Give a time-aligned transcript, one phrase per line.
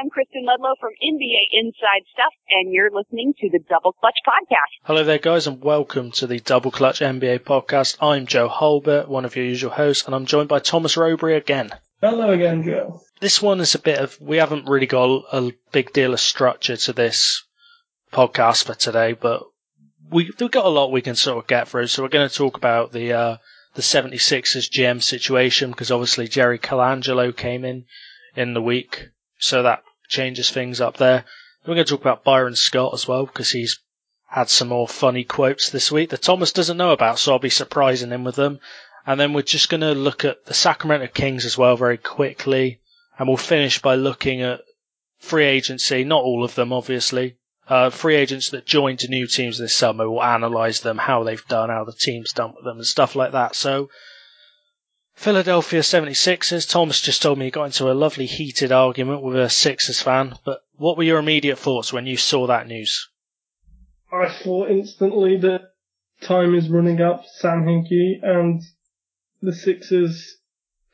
[0.00, 4.84] I'm Kristen Ledlow from NBA Inside Stuff, and you're listening to the Double Clutch Podcast.
[4.84, 7.98] Hello there, guys, and welcome to the Double Clutch NBA Podcast.
[8.00, 11.70] I'm Joe Hulbert, one of your usual hosts, and I'm joined by Thomas Rowberry again.
[12.00, 13.02] Hello again, Joe.
[13.20, 16.76] This one is a bit of, we haven't really got a big deal of structure
[16.76, 17.44] to this
[18.12, 19.42] podcast for today, but
[20.10, 21.88] we, we've got a lot we can sort of get through.
[21.88, 23.36] So we're going to talk about the, uh,
[23.74, 27.84] the 76ers GM situation because obviously Jerry Colangelo came in
[28.34, 29.10] in the week
[29.42, 31.24] so that changes things up there.
[31.66, 33.80] We're going to talk about Byron Scott as well because he's
[34.28, 37.50] had some more funny quotes this week that Thomas doesn't know about, so I'll be
[37.50, 38.60] surprising him with them.
[39.04, 42.80] And then we're just going to look at the Sacramento Kings as well very quickly,
[43.18, 44.60] and we'll finish by looking at
[45.18, 47.36] free agency, not all of them obviously.
[47.68, 51.68] Uh, free agents that joined new teams this summer, we'll analyse them, how they've done,
[51.68, 53.56] how the team's done with them, and stuff like that.
[53.56, 53.88] So
[55.14, 56.68] Philadelphia 76ers.
[56.68, 60.36] Thomas just told me he got into a lovely heated argument with a Sixers fan.
[60.44, 63.08] But what were your immediate thoughts when you saw that news?
[64.12, 65.72] I thought instantly that
[66.20, 68.62] time is running up Sam Hinkie and
[69.40, 70.36] the Sixers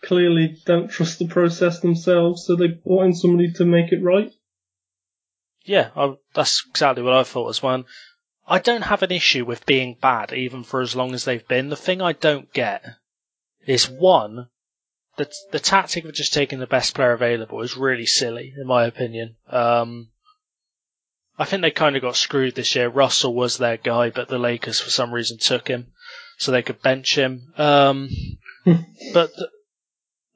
[0.03, 4.33] clearly don't trust the process themselves, so they brought in somebody to make it right.
[5.65, 7.85] Yeah, I, that's exactly what I thought as well.
[8.47, 11.69] I don't have an issue with being bad, even for as long as they've been.
[11.69, 12.85] The thing I don't get
[13.69, 14.49] is one,
[15.19, 18.87] the the tactic of just taking the best player available is really silly, in my
[18.87, 19.37] opinion.
[19.47, 20.09] Um,
[21.39, 22.89] I think they kind of got screwed this year.
[22.89, 25.93] Russell was their guy, but the Lakers for some reason took him
[26.39, 27.53] so they could bench him.
[27.59, 28.09] Um,
[28.65, 29.51] but the,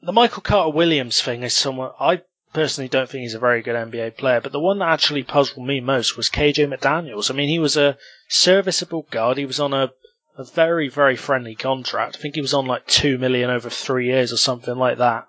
[0.03, 2.21] the Michael Carter Williams thing is someone I
[2.53, 5.67] personally don't think he's a very good NBA player, but the one that actually puzzled
[5.67, 7.31] me most was KJ McDaniels.
[7.31, 7.97] I mean, he was a
[8.29, 9.39] serviceable guard.
[9.39, 9.91] He was on a
[10.37, 12.17] a very, very friendly contract.
[12.17, 15.27] I think he was on like two million over three years or something like that.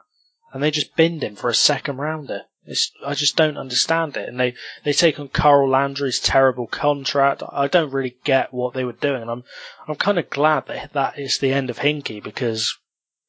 [0.51, 2.43] And they just binned him for a second rounder.
[2.65, 4.29] It's, I just don't understand it.
[4.29, 4.53] And they,
[4.85, 7.43] they take on Carl Landry's terrible contract.
[7.51, 9.21] I don't really get what they were doing.
[9.21, 9.43] And I'm,
[9.87, 12.77] I'm kind of glad that that is the end of Hinkie because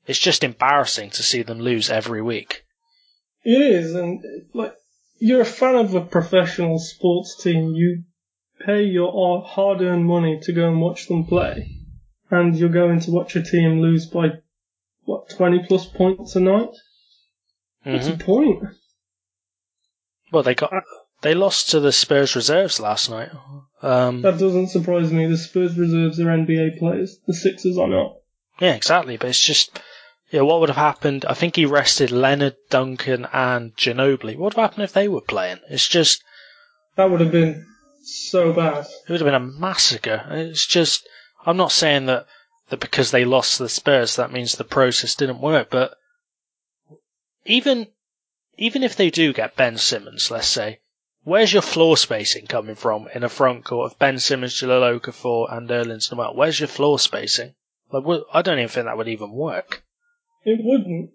[0.07, 2.63] it's just embarrassing to see them lose every week.
[3.43, 3.95] It is.
[3.95, 4.75] And like,
[5.19, 7.73] you're a fan of a professional sports team.
[7.75, 8.05] You
[8.61, 11.71] pay your hard earned money to go and watch them play,
[12.31, 14.29] and you're going to watch a team lose by,
[15.05, 16.69] what, 20 plus points a night?
[17.85, 18.17] What's Mm-hmm.
[18.19, 18.63] the point?
[20.33, 20.73] Well, they got,
[21.23, 23.29] they lost to the Spurs reserves last night.
[23.83, 25.27] Um, That doesn't surprise me.
[25.27, 27.19] The Spurs reserves are NBA players.
[27.27, 28.17] The Sixers are not.
[28.61, 29.17] Yeah, exactly.
[29.17, 29.79] But it's just,
[30.31, 31.25] yeah, what would have happened?
[31.29, 34.37] I think he rested Leonard, Duncan, and Ginobili.
[34.37, 35.59] What would have happened if they were playing?
[35.69, 36.25] It's just,
[36.97, 37.67] That would have been
[38.05, 38.87] so bad.
[38.87, 40.25] it would have been a massacre.
[40.31, 41.09] It's just,
[41.45, 42.27] I'm not saying that,
[42.69, 45.97] that because they lost the Spurs, that means the process didn't work, but
[47.45, 47.89] even,
[48.57, 50.81] even if they do get Ben Simmons, let's say,
[51.25, 55.53] where's your floor spacing coming from in a front court of Ben Simmons, Jahlil Okafor,
[55.53, 56.35] and Nerlens Noel?
[56.35, 57.55] Where's your floor spacing?
[57.91, 59.85] Like, I don't even think that would even work.
[60.45, 61.11] It wouldn't.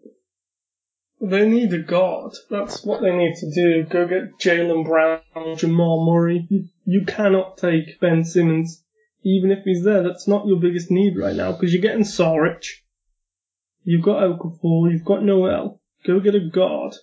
[1.22, 2.34] They need a guard.
[2.50, 3.84] That's what they need to do.
[3.84, 6.48] Go get Jaylen Brown, Jamal Murray.
[6.92, 8.84] You, cannot take Ben Simmons,
[9.24, 10.04] even if he's there.
[10.04, 12.66] That's not your biggest need right now because you're getting Saric.
[13.84, 14.92] You've got Okafor.
[14.92, 15.80] You've got Noel.
[16.06, 16.96] Go get a guard.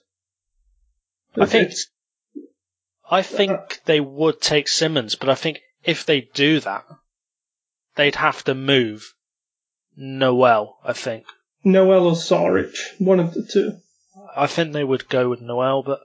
[1.39, 1.73] I think
[3.09, 6.85] I think they would take Simmons, but I think if they do that,
[7.95, 9.15] they'd have to move
[9.97, 10.79] Noel.
[10.85, 11.27] I think.
[11.65, 13.73] Noel or Saric, one of the two.
[14.37, 16.01] I think they would go with Noel, but,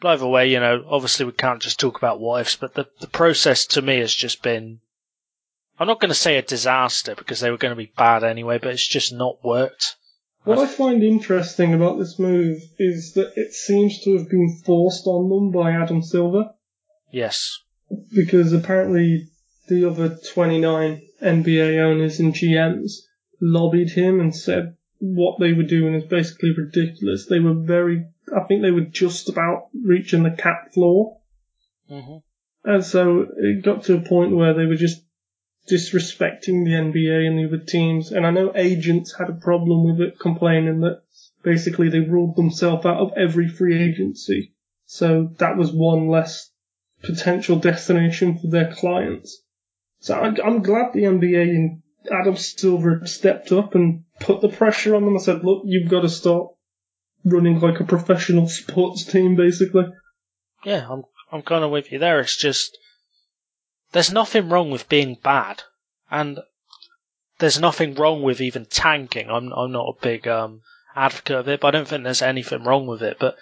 [0.00, 2.86] but either way, you know, obviously we can't just talk about what ifs, but the,
[3.00, 4.80] the process to me has just been,
[5.78, 8.58] I'm not going to say a disaster because they were going to be bad anyway,
[8.58, 9.96] but it's just not worked.
[10.44, 15.06] What I find interesting about this move is that it seems to have been forced
[15.06, 16.54] on them by Adam Silver.
[17.10, 17.58] Yes.
[18.14, 19.28] because apparently
[19.68, 22.92] the other 29 NBA owners and GMs
[23.40, 27.26] lobbied him and said what they were doing is basically ridiculous.
[27.26, 28.06] They were very,
[28.36, 31.18] I think they were just about reaching the cap floor.
[31.88, 32.18] hmm
[32.64, 35.02] And so it got to a point where they were just
[35.70, 38.10] disrespecting the NBA and the other teams.
[38.10, 41.02] And I know agents had a problem with it, complaining that
[41.42, 44.54] basically they ruled themselves out of every free agency.
[44.86, 46.50] So that was one less
[47.02, 49.42] potential destination for their clients.
[50.00, 54.94] So I, I'm glad the NBA and Adam Silver stepped up and put the pressure
[54.94, 56.48] on them and said, look, you've got to start
[57.24, 59.86] running like a professional sports team, basically.
[60.64, 62.20] Yeah, I'm I'm kind of with you there.
[62.20, 62.78] It's just
[63.92, 65.62] there's nothing wrong with being bad,
[66.10, 66.40] and
[67.38, 69.30] there's nothing wrong with even tanking.
[69.30, 70.62] I'm I'm not a big um,
[70.94, 73.18] advocate of it, but I don't think there's anything wrong with it.
[73.18, 73.36] But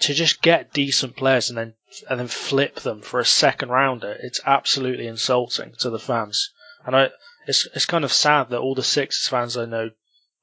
[0.00, 1.74] to just get decent players and then
[2.08, 6.50] and then flip them for a second rounder, it's absolutely insulting to the fans.
[6.84, 7.10] And I,
[7.46, 9.90] it's it's kind of sad that all the Sixers fans I know,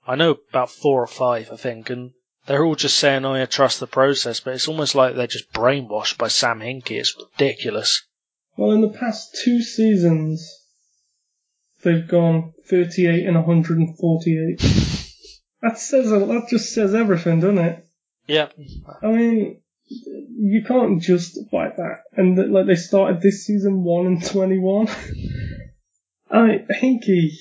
[0.08, 2.12] I know about four or five, I think, and
[2.46, 5.54] they're all just saying, "Oh, I trust the process," but it's almost like they're just
[5.54, 7.00] brainwashed by Sam Hinkie.
[7.00, 8.06] It's ridiculous.
[8.58, 10.48] Well, in the past two seasons,
[11.84, 14.60] they've gone 38 and 148.
[15.62, 17.86] that says a, that just says everything, doesn't it?
[18.28, 18.50] Yeah,
[19.02, 22.04] I mean, you can't just fight that.
[22.14, 24.88] And that, like they started this season one and 21.
[26.32, 27.32] I Hinkie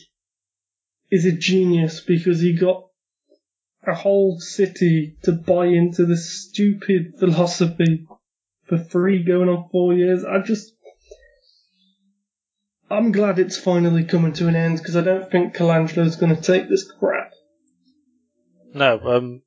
[1.11, 2.85] is a genius because he got
[3.87, 8.07] a whole city to buy into this stupid philosophy
[8.69, 10.25] for free going on four years.
[10.25, 10.73] I just,
[12.91, 16.41] I'm glad it's finally coming to an end because I don't think Colangelo's going to
[16.43, 17.33] take this crap.
[18.75, 19.43] no, um,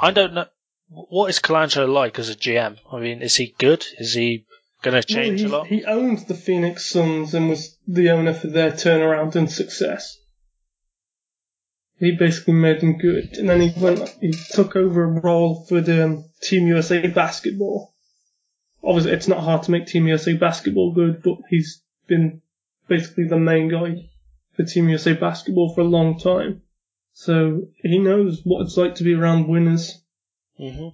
[0.00, 0.46] I don't know.
[0.88, 2.78] What is Colangelo like as a GM?
[2.92, 3.84] I mean, is he good?
[3.98, 4.46] Is he
[4.82, 5.66] going to change Well, a lot?
[5.66, 10.16] he, he owned the Phoenix Suns and was the owner for their turnaround and success.
[11.98, 14.08] He basically made them good, and then he went.
[14.20, 17.94] He took over a role for the um, Team USA basketball.
[18.84, 22.42] Obviously, it's not hard to make Team USA basketball good, but he's been
[22.86, 24.08] basically the main guy
[24.54, 26.62] for Team USA basketball for a long time.
[27.14, 30.02] So he knows what it's like to be around winners
[30.58, 30.88] hmm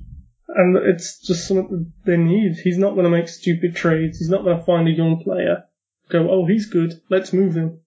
[0.55, 2.57] and it's just something that they need.
[2.57, 4.19] He's not going to make stupid trades.
[4.19, 5.65] He's not going to find a young player,
[6.09, 7.81] go, oh, he's good, let's move him.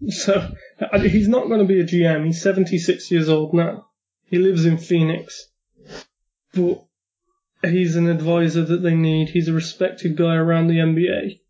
[0.10, 0.54] So
[1.00, 2.26] he's not going to be a GM.
[2.26, 3.86] He's 76 years old now.
[4.26, 5.48] He lives in Phoenix,
[6.54, 6.84] but
[7.62, 9.30] he's an advisor that they need.
[9.30, 11.40] He's a respected guy around the NBA,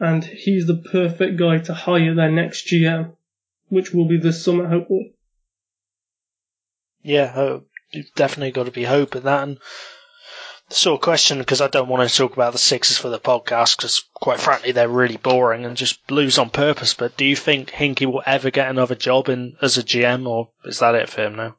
[0.00, 3.14] and he's the perfect guy to hire their next GM,
[3.68, 5.14] which will be this summer, hopefully.
[7.02, 7.58] Yeah,
[7.92, 9.42] you've definitely got to be hoping that.
[9.42, 9.58] And
[10.74, 13.76] sort of question, because I don't want to talk about the Sixers for the podcast,
[13.76, 16.94] because quite frankly they're really boring and just lose on purpose.
[16.94, 20.50] But do you think Hinkie will ever get another job in as a GM, or
[20.64, 21.56] is that it for him now?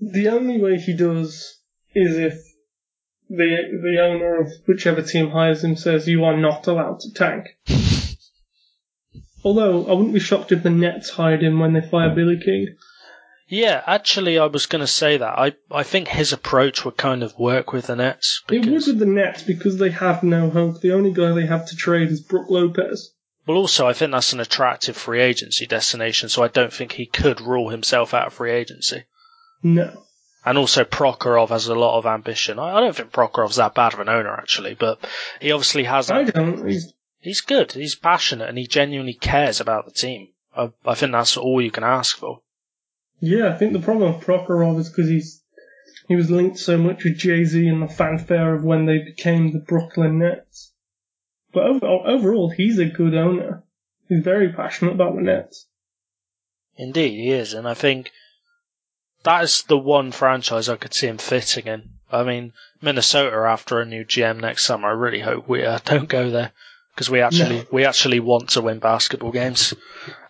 [0.00, 1.60] The only way he does
[1.94, 2.34] is if
[3.28, 7.46] the the owner of whichever team hires him says you are not allowed to tank.
[9.44, 12.76] Although I wouldn't be shocked if the Nets hired him when they fire Billy King.
[13.46, 15.38] Yeah, actually, I was going to say that.
[15.38, 18.98] I I think his approach would kind of work with the Nets It would with
[18.98, 20.80] the Nets because they have no hope.
[20.80, 23.12] The only guy they have to trade is Brook Lopez.
[23.46, 26.30] well, also I think that's an attractive free agency destination.
[26.30, 29.04] So I don't think he could rule himself out of free agency.
[29.62, 30.04] No.
[30.46, 32.58] And also Prokhorov has a lot of ambition.
[32.58, 34.98] I, I don't think Prokhorov's that bad of an owner actually, but
[35.40, 36.10] he obviously has.
[36.10, 36.66] I don't.
[36.66, 37.72] He's, he's good.
[37.72, 40.28] He's passionate and he genuinely cares about the team.
[40.56, 42.40] I, I think that's all you can ask for.
[43.20, 45.42] Yeah, I think the problem with Prokhorov is because he's
[46.08, 49.52] he was linked so much with Jay Z and the fanfare of when they became
[49.52, 50.72] the Brooklyn Nets.
[51.52, 53.62] But overall, overall, he's a good owner.
[54.08, 55.66] He's very passionate about the Nets.
[56.76, 58.10] Indeed, he is, and I think
[59.22, 61.90] that is the one franchise I could see him fitting in.
[62.10, 62.52] I mean,
[62.82, 64.88] Minnesota after a new GM next summer.
[64.88, 66.52] I really hope we uh, don't go there
[66.94, 67.66] because we actually No.
[67.72, 69.74] we actually want to win basketball games.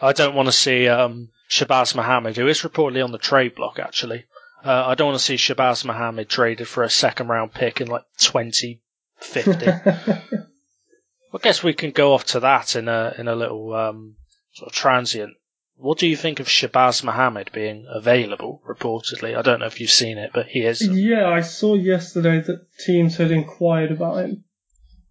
[0.00, 3.78] I don't want to see um, Shabazz Muhammad, who is reportedly on the trade block.
[3.78, 4.24] Actually,
[4.64, 7.88] uh, I don't want to see Shabazz Muhammad traded for a second round pick in
[7.88, 8.80] like twenty
[9.16, 9.66] fifty.
[11.34, 14.16] I guess we can go off to that in a in a little um,
[14.52, 15.34] sort of transient.
[15.76, 18.62] What do you think of Shabazz Muhammad being available?
[18.66, 20.86] Reportedly, I don't know if you've seen it, but he is.
[20.86, 24.44] yeah, I saw yesterday that teams had inquired about him.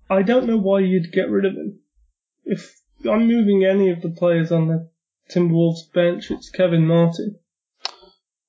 [0.09, 1.79] I don't know why you'd get rid of him.
[2.45, 4.89] If I'm moving any of the players on the
[5.29, 7.39] Timberwolves bench, it's Kevin Martin.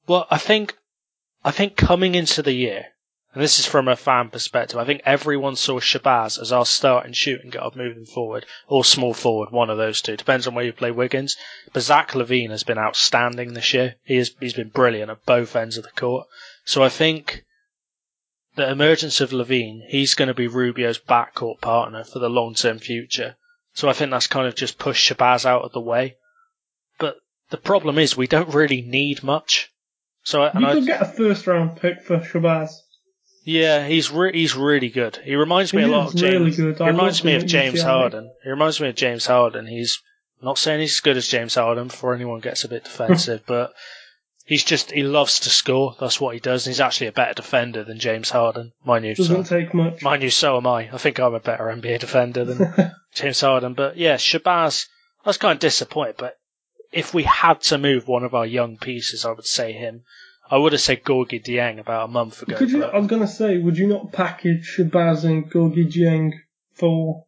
[0.07, 0.76] Well, I think
[1.45, 2.87] I think coming into the year,
[3.33, 7.12] and this is from a fan perspective, I think everyone saw Shabazz as our starting
[7.12, 10.16] shooting guard moving forward, or small forward, one of those two.
[10.16, 11.37] Depends on where you play Wiggins.
[11.73, 13.97] But Zach LaVine has been outstanding this year.
[14.04, 16.26] He has he's been brilliant at both ends of the court.
[16.64, 17.45] So I think
[18.57, 22.78] the emergence of LaVine, he's going to be Rubio's backcourt partner for the long term
[22.78, 23.37] future.
[23.75, 26.16] So I think that's kind of just pushed Shabazz out of the way.
[27.54, 29.70] The problem is we don't really need much.
[30.25, 32.70] So I- and You I, could get a first round pick for Shabazz.
[33.44, 35.18] yeah, he's re- he's really good.
[35.23, 36.34] He reminds me He a lot of James.
[36.34, 36.78] really good.
[36.78, 37.80] He reminds me of James.
[37.80, 38.28] Harden.
[38.42, 39.68] He reminds me of James Harden.
[39.68, 40.00] He's
[40.42, 43.73] not saying he's as good as James Harden before anyone gets a bit defensive, but
[44.46, 45.94] he's just he loves to score.
[46.00, 46.66] That's what he does.
[46.66, 48.73] And he's actually a better defender than James Harden.
[48.84, 50.02] Mind you, so, Doesn't take much.
[50.02, 50.90] mind you, so am I.
[50.92, 53.75] I think I'm a better NBA defender than James Harden.
[53.75, 54.87] But yeah, Shabazz,
[55.25, 56.16] I was kind of disappointed.
[56.18, 56.37] But
[56.94, 60.04] if we had to move one of our young pieces, I would say him.
[60.50, 62.56] I would have said Gorgui Dieng about a month ago.
[62.56, 62.80] Could you?
[62.80, 66.32] but- I was gonna say, would you not package Shabazz and Gorgui Dieng
[66.72, 67.24] for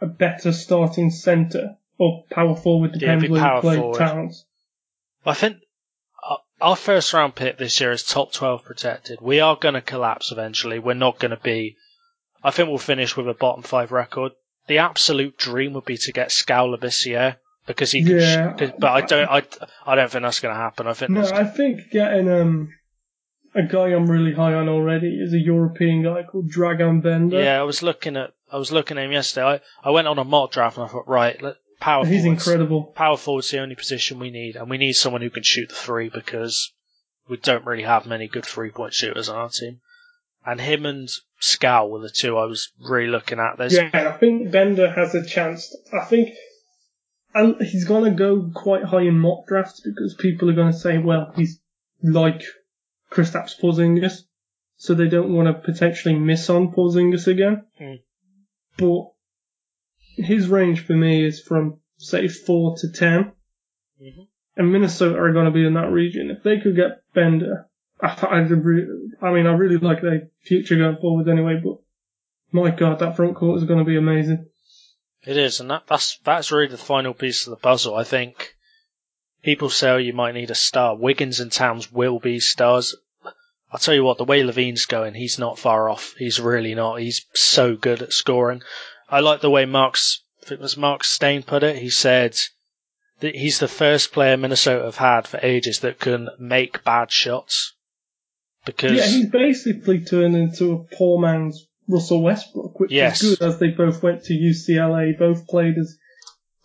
[0.00, 2.90] a better starting centre or power forward?
[2.90, 3.98] Yeah, it'd Depends be where power you play.
[3.98, 4.44] Towns.
[5.24, 5.56] I think
[6.60, 9.20] our first round pick this year is top 12 protected.
[9.20, 10.78] We are going to collapse eventually.
[10.78, 11.76] We're not going to be.
[12.42, 14.32] I think we'll finish with a bottom five record.
[14.68, 18.20] The absolute dream would be to get Scowler this year because he could.
[18.20, 18.56] Yeah.
[18.56, 19.28] sh- but I don't.
[19.28, 19.42] I,
[19.86, 20.86] I don't think that's going to happen.
[20.86, 21.10] I think.
[21.10, 22.70] No, I think getting um
[23.54, 27.42] a guy I'm really high on already is a European guy called Dragan Bender.
[27.42, 28.32] yeah, I was looking at.
[28.52, 29.46] I was looking at him yesterday.
[29.82, 32.84] I, I went on a mock draft and I thought, right, let, power he's incredible.
[32.84, 35.74] Power forward's the only position we need, and we need someone who can shoot the
[35.74, 36.72] three because
[37.28, 39.80] we don't really have many good three point shooters on our team.
[40.44, 41.08] And him and
[41.40, 43.58] Skal were the two I was really looking at.
[43.58, 45.74] There's Yeah, I think Bender has a chance.
[45.92, 46.34] I think.
[47.36, 51.32] And he's gonna go quite high in mock drafts because people are gonna say, well,
[51.36, 51.60] he's
[52.02, 52.42] like
[53.10, 54.22] Kristaps Porzingis,
[54.76, 57.64] so they don't want to potentially miss on Porzingis again.
[57.78, 57.94] Hmm.
[58.78, 59.12] But
[60.16, 63.32] his range for me is from say four to 10
[64.02, 64.26] Mhm.
[64.56, 66.30] and Minnesota are going to be in that region.
[66.30, 67.66] If they could get Bender,
[68.00, 71.60] I, I, I mean, I really like their future going forward anyway.
[71.62, 71.78] But
[72.52, 74.46] my God, that front court is going to be amazing.
[75.26, 77.96] It is, and that, that's that's really the final piece of the puzzle.
[77.96, 78.54] I think
[79.42, 80.96] people say oh, you might need a star.
[80.96, 82.94] Wiggins and Towns will be stars.
[83.72, 86.14] I'll tell you what, the way LaVine's going, he's not far off.
[86.16, 87.00] He's really not.
[87.00, 88.62] He's so good at scoring.
[89.08, 92.36] I like the way Mark's, if it was Marc Stein put it, he said
[93.20, 97.74] that he's the first player Minnesota have had for ages that can make bad shots.
[98.64, 103.22] Because Yeah, he's basically turned into a poor man's Russell Westbrook, which Yes.
[103.22, 105.96] is good as they both went to UCLA, both played as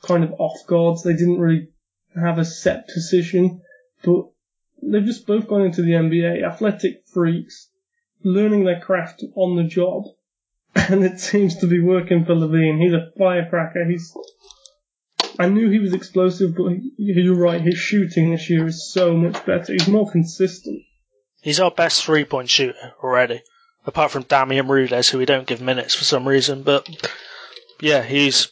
[0.03, 1.03] kind of off guards.
[1.03, 1.67] They didn't really
[2.15, 3.61] have a set position,
[4.03, 4.25] but
[4.81, 7.69] they've just both gone into the NBA, athletic freaks,
[8.23, 10.03] learning their craft on the job.
[10.75, 12.81] And it seems to be working for LaVine.
[12.81, 13.85] He's a firecracker.
[13.85, 14.15] He's,
[15.37, 19.15] I knew he was explosive, but he- you're right, his shooting this year is so
[19.15, 19.73] much better.
[19.73, 20.81] He's more consistent.
[21.41, 23.41] He's our best three point shooter already,
[23.85, 26.63] apart from Damjan Rudez, who we don't give minutes for some reason.
[26.63, 26.87] But
[27.79, 28.49] yeah, he's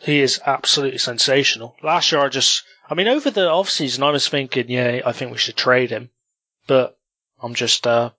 [0.00, 1.76] he is absolutely sensational.
[1.82, 5.12] Last year, I just, I mean, over the off season, I was thinking, yeah, I
[5.12, 6.10] think we should trade him,
[6.66, 6.98] but
[7.40, 8.10] I'm just, uh,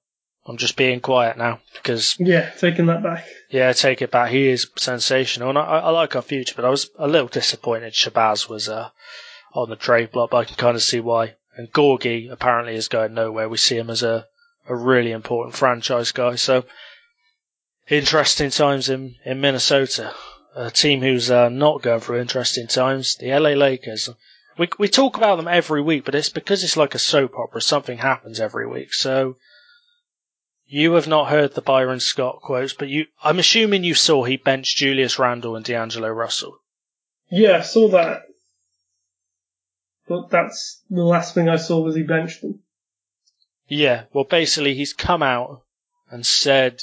[0.46, 3.26] I'm just being quiet now because Yeah, taking that back.
[3.50, 4.30] yeah, take it back.
[4.32, 6.54] He is sensational, and I, I like our future.
[6.56, 8.90] But I was a little disappointed Shabazz was uh,
[9.54, 11.36] on the trade block, but I can kind of see why.
[11.56, 13.48] And Gorgui apparently is going nowhere.
[13.50, 14.26] We see him as a,
[14.68, 16.36] a really important franchise guy.
[16.36, 16.66] So
[17.90, 20.14] interesting times in, in Minnesota.
[20.56, 24.08] A team who's uh, not going through interesting times, the LA Lakers.
[24.56, 27.60] We we talk about them every week, but it's because it's like a soap opera.
[27.60, 28.94] Something happens every week.
[28.94, 29.38] So
[30.68, 34.38] you have not heard the Byron Scott quotes, but you I'm assuming you saw he
[34.38, 36.60] benched Julius Randle and D'Angelo Russell.
[37.32, 38.24] Yeah, I saw that.
[40.08, 42.63] But that's the last thing I saw was he benched them.
[43.76, 45.64] Yeah, well, basically, he's come out
[46.12, 46.80] and said,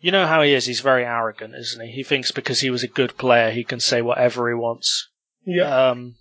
[0.00, 0.66] you know how he is.
[0.66, 1.92] He's very arrogant, isn't he?
[1.92, 5.08] He thinks because he was a good player, he can say whatever he wants.
[5.44, 5.90] Yeah.
[5.90, 6.16] Um,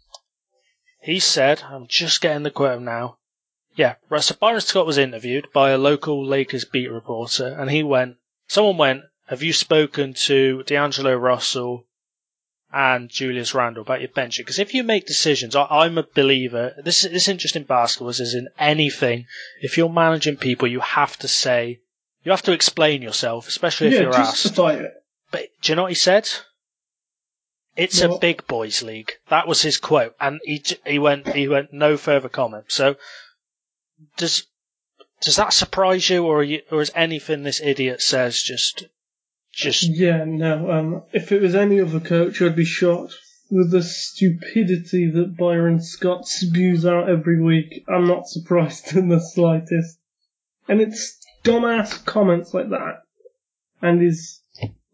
[1.02, 3.18] he said, I'm just getting the quote now.
[3.76, 8.18] Yeah, so Byron Scott was interviewed by a local Lakers beat reporter, and he went,
[8.48, 11.86] someone went, have you spoken to D'Angelo Russell
[12.76, 14.40] and Julius Randle about your benching?
[14.40, 18.34] Because if you make decisions, I, I'm a believer, this, this interest in basketball is
[18.34, 19.28] in anything.
[19.62, 21.80] If you're managing people, you have to say,
[22.24, 24.56] you have to explain yourself, especially if yeah, you're asked.
[25.32, 26.30] But do you know what he said?
[27.78, 29.14] It's a big boys league.
[29.30, 32.66] That was his quote, and he he went he went no further comment.
[32.70, 32.96] So
[34.16, 34.48] does
[35.22, 38.86] does that surprise you, or are you, or is anything this idiot says just
[39.56, 40.70] just Yeah, no.
[40.70, 43.16] Um, if it was any other coach, I'd be shocked.
[43.50, 49.22] With the stupidity that Byron Scott spews out every week, I'm not surprised in the
[49.22, 49.98] slightest.
[50.68, 53.04] And it's dumbass comments like that,
[53.82, 54.42] and his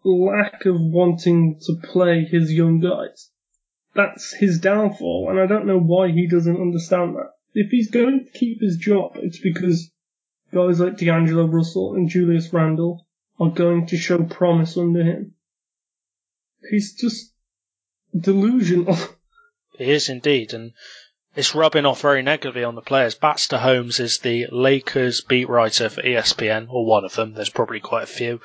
[0.04, 3.30] lack of wanting to play his young guys.
[3.96, 7.32] That's his downfall, and I don't know why he doesn't understand that.
[7.54, 9.92] If he's going to keep his job, it's because
[10.54, 13.06] guys like D'Angelo Russell and Julius Randle
[13.42, 15.34] are going to show promise under him.
[16.70, 17.34] He's just
[18.18, 18.98] delusional.
[19.78, 20.74] He is indeed, and
[21.34, 23.16] it's rubbing off very negatively on the players.
[23.16, 27.34] Baxter Holmes is the Lakers beat writer for ESPN, or one of them.
[27.34, 28.42] There's probably quite a few.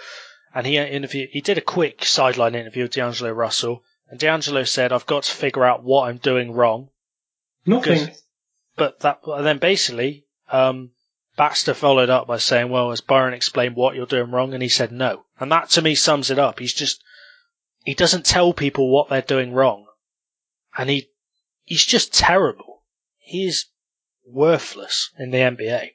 [0.54, 4.92] And he interviewed, he did a quick sideline interview with D'Angelo Russell, and D'Angelo said,
[4.92, 6.88] "I've got to figure out what I'm doing wrong."
[7.66, 8.14] Nothing.
[8.76, 10.92] But that, and then basically, um,
[11.36, 14.68] Baxter followed up by saying, "Well, has Byron explained what you're doing wrong?" And he
[14.68, 15.26] said no.
[15.38, 16.58] And that to me sums it up.
[16.58, 17.02] He's just
[17.84, 19.86] he doesn't tell people what they're doing wrong,
[20.76, 21.10] and he
[21.64, 22.82] he's just terrible.
[23.18, 23.66] He is
[24.24, 25.90] worthless in the NBA.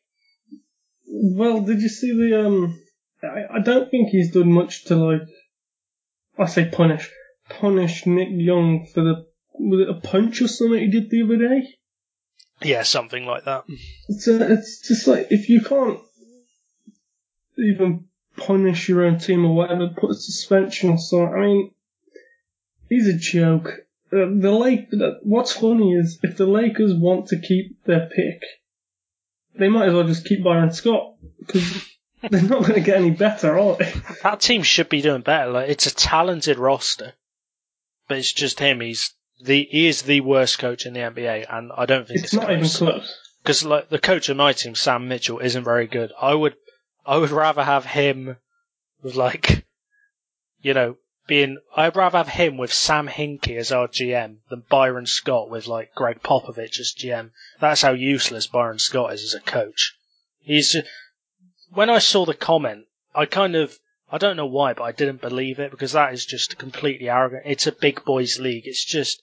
[1.08, 2.80] Well, did you see the um?
[3.24, 5.28] I, I don't think he's done much to like.
[6.38, 7.10] I say punish,
[7.50, 11.38] punish Nick Young for the was it a punch or something he did the other
[11.38, 11.78] day?
[12.64, 13.64] Yeah, something like that.
[14.08, 16.00] It's uh, it's just like if you can't
[17.58, 18.06] even
[18.38, 21.34] punish your own team or whatever, put a suspension or something.
[21.34, 21.72] I mean,
[22.90, 23.80] he's a joke.
[24.12, 24.90] Uh, the Lake.
[25.24, 28.44] What's funny is if the Lakers want to keep their pick,
[29.56, 31.86] they might as well just keep Byron Scott because
[32.30, 33.94] they're not going to get any better, are they?
[34.24, 35.52] That team should be doing better.
[35.52, 37.14] Like it's a talented roster,
[38.08, 38.82] but it's just him.
[38.82, 39.14] He's
[39.44, 42.52] the he is the worst coach in the NBA, and I don't think It's not
[42.52, 43.20] even close.
[43.44, 46.12] because like the coach of my team, Sam Mitchell, isn't very good.
[46.22, 46.56] I would
[47.06, 48.38] I would rather have him
[49.02, 49.66] with like
[50.62, 55.06] you know being I'd rather have him with Sam Hinkie as our GM than Byron
[55.06, 57.32] Scott with like Gregg Popovich as GM.
[57.60, 59.96] That's how useless Byron Scott is as a coach.
[60.40, 60.88] He's just,
[61.72, 63.78] when I saw the comment, I kind of
[64.12, 67.44] I don't know why, but I didn't believe it because that is just completely arrogant.
[67.46, 68.64] It's a big boys league.
[68.68, 69.22] It's just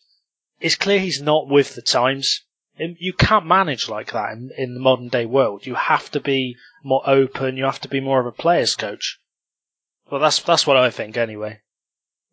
[0.60, 2.42] it's clear he's not with the times.
[2.78, 5.66] You can't manage like that in, in the modern day world.
[5.66, 7.56] You have to be more open.
[7.56, 9.20] You have to be more of a player's coach.
[10.10, 11.60] Well, that's that's what I think anyway.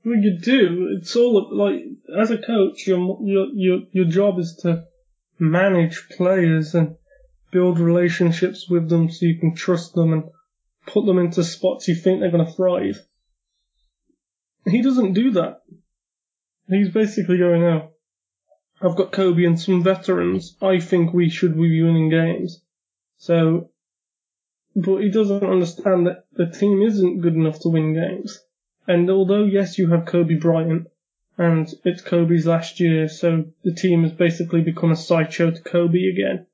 [0.03, 0.97] Well, you do.
[0.99, 1.81] It's all like
[2.19, 4.85] as a coach, your your your your job is to
[5.39, 6.95] manage players and
[7.51, 10.23] build relationships with them so you can trust them and
[10.85, 12.99] put them into spots you think they're going to thrive.
[14.65, 15.61] He doesn't do that.
[16.67, 17.94] He's basically going, "Oh,
[18.81, 20.55] I've got Kobe and some veterans.
[20.61, 22.61] I think we should be winning games."
[23.17, 23.69] So,
[24.75, 28.39] but he doesn't understand that the team isn't good enough to win games.
[28.87, 30.87] And although, yes, you have Kobe Bryant,
[31.37, 36.07] and it's Kobe's last year, so the team has basically become a sideshow to Kobe
[36.07, 36.45] again.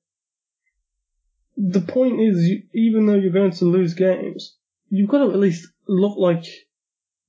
[1.58, 4.56] The point is, even though you're going to lose games,
[4.90, 6.46] you've got to at least look like,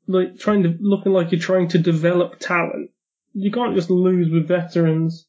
[0.07, 2.91] like trying to, looking like you're trying to develop talent.
[3.35, 5.27] You can't just lose with veterans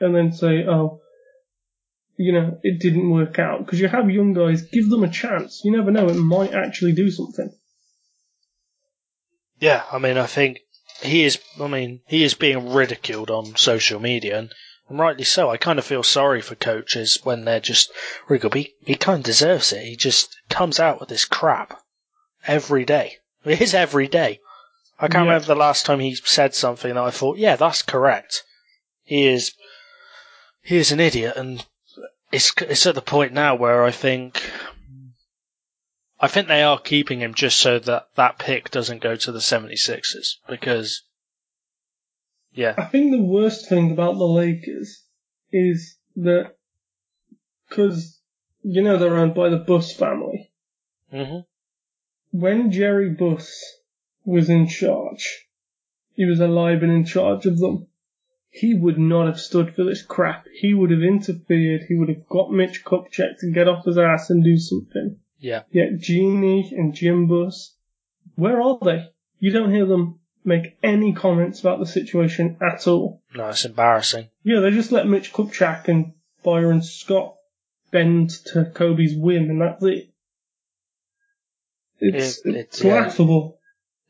[0.00, 1.00] and then say, oh,
[2.16, 3.64] you know, it didn't work out.
[3.64, 5.62] Because you have young guys, give them a chance.
[5.64, 7.50] You never know, it might actually do something.
[9.60, 10.60] Yeah, I mean, I think
[11.02, 11.38] he is.
[11.60, 14.52] I mean, he is being ridiculed on social media, and,
[14.88, 15.48] and rightly so.
[15.50, 17.92] I kind of feel sorry for coaches when they're just
[18.28, 18.54] ridiculed.
[18.54, 19.84] He, he kind of deserves it.
[19.84, 21.80] He just comes out with this crap
[22.46, 23.18] every day.
[23.44, 24.40] It is every day.
[24.98, 25.32] I can't Yeah.
[25.32, 28.42] remember the last time he said something that I thought, yeah, that's correct.
[29.02, 29.52] He is.
[30.62, 31.64] He is an idiot, and
[32.32, 34.42] it's it's at the point now where I think.
[36.20, 39.40] I think they are keeping him just so that that pick doesn't go to the
[39.40, 41.02] 76ers because
[42.54, 45.02] yeah, I think the worst thing about the Lakers
[45.52, 46.54] is that
[47.68, 48.20] because
[48.62, 50.50] you know they're owned by the Buss family.
[51.10, 51.40] hmm
[52.30, 53.52] When Jerry Buss
[54.24, 55.46] was in charge,
[56.14, 57.86] he was alive and in charge of them.
[58.50, 60.46] He would not have stood for this crap.
[60.54, 61.82] He would have interfered.
[61.88, 65.16] He would have got Mitch Kupchak to get off his ass and do something.
[65.40, 67.74] yeah, Yet Jeanie and Jim Buss,
[68.36, 69.08] where are they?
[69.40, 73.22] You don't hear them make any comments about the situation at all.
[73.34, 74.28] no, it's embarrassing.
[74.44, 76.12] Yeah, they just let Mitch Kupchak and
[76.44, 77.34] Byron Scott
[77.90, 80.10] bend to Kobe's whim, and that's it.
[81.98, 83.58] It's, It- it's it's- laughable.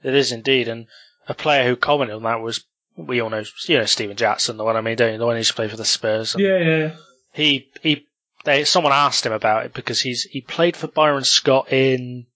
[0.05, 0.87] It is indeed, and
[1.27, 2.65] a player who commented on that was
[2.97, 5.19] we all know, you know, Stephen Jackson, the one I mean, don't you?
[5.19, 6.37] The one who used to play for the Spurs.
[6.39, 6.97] Yeah, yeah, yeah.
[7.33, 8.07] He he,
[8.45, 12.27] they someone asked him about it because he's he played for Byron Scott in,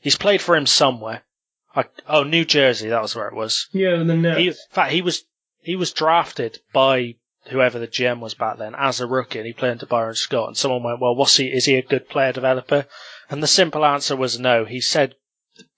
[0.00, 1.22] he's played for him somewhere.
[1.74, 3.68] I, oh, New Jersey, that was where it was.
[3.72, 4.38] Yeah, the Nets.
[4.38, 5.24] He, in fact, he was
[5.60, 7.16] he was drafted by
[7.48, 10.48] whoever the GM was back then as a rookie, and he played under Byron Scott.
[10.48, 11.46] And someone went, "Well, what's he?
[11.46, 12.86] Is he a good player developer?"
[13.30, 14.64] And the simple answer was no.
[14.64, 15.14] He said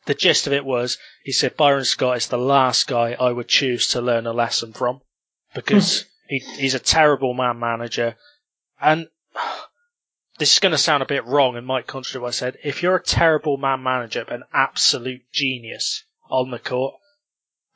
[0.06, 3.48] the gist of it was he said Byron Scott is the last guy I would
[3.48, 5.00] choose to learn a lesson from
[5.54, 6.08] because hmm.
[6.28, 8.16] he, he's a terrible man manager,
[8.80, 9.08] and.
[10.36, 12.58] This is going to sound a bit wrong and might contradict what I said.
[12.64, 16.96] If you're a terrible man manager but an absolute genius on the court,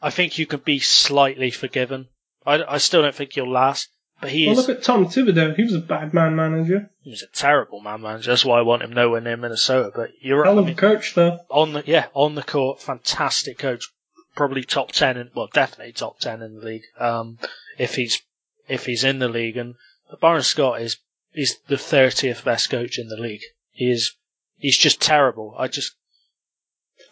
[0.01, 2.09] I think you can be slightly forgiven.
[2.47, 3.89] I, I still don't think you'll last,
[4.21, 5.55] but he well, is look at Tom Thibodeau.
[5.55, 6.91] He was a bad man manager.
[7.03, 8.31] he was a terrible man manager.
[8.31, 9.93] That's why I want him nowhere near Minnesota.
[9.95, 10.47] But you're right.
[10.47, 11.41] Hell I of a coach, though.
[11.51, 13.89] on the yeah on the court, fantastic coach.
[14.35, 16.83] Probably top ten, in, well, definitely top ten in the league.
[16.99, 17.39] Um,
[17.79, 18.21] if he's
[18.69, 19.75] if he's in the league, and
[20.21, 20.99] Byron Scott is
[21.33, 23.43] he's the thirtieth best coach in the league.
[23.71, 24.15] He is
[24.57, 25.55] he's just terrible.
[25.59, 25.95] I just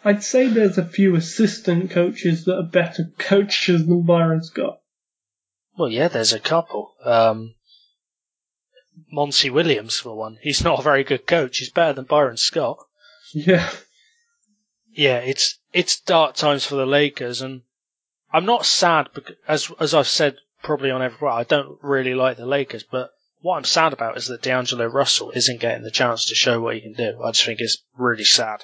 [0.03, 4.81] I'd say there's a few assistant coaches that are better coaches than Byron Scott.
[5.77, 6.95] Well, yeah, there's a couple.
[7.03, 7.55] Um,
[9.11, 10.37] Monty Williams for one.
[10.41, 11.59] He's not a very good coach.
[11.59, 12.79] He's better than Byron Scott.
[13.33, 13.69] Yeah.
[14.91, 17.61] Yeah, it's it's dark times for the Lakers, and
[18.33, 21.27] I'm not sad because, as as I've said probably on every.
[21.27, 23.11] I don't really like the Lakers, but
[23.41, 26.75] what I'm sad about is that D'Angelo Russell isn't getting the chance to show what
[26.75, 27.21] he can do.
[27.23, 28.63] I just think it's really sad.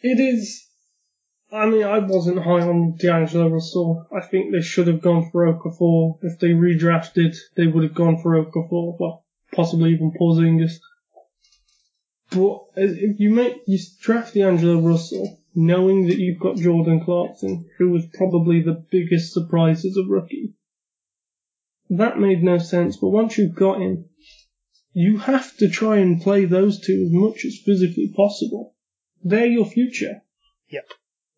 [0.00, 0.69] It is.
[1.52, 4.06] I mean, I wasn't high on D'Angelo Russell.
[4.16, 6.18] I think they should have gone for Okafor.
[6.22, 8.96] If they redrafted, they would have gone for Okafor.
[8.98, 10.74] Well, possibly even Porzingis.
[12.30, 17.68] But uh, if you make you draft D'Angelo Russell, knowing that you've got Jordan Clarkson,
[17.78, 20.54] who was probably the biggest surprise as a rookie,
[21.88, 22.96] that made no sense.
[22.96, 24.04] But once you've got him,
[24.92, 28.76] you have to try and play those two as much as physically possible.
[29.24, 30.22] They're your future.
[30.68, 30.84] Yep.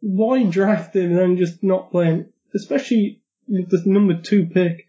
[0.02, 2.32] Why draft him and then just not play him?
[2.54, 4.84] Especially with the number two pick.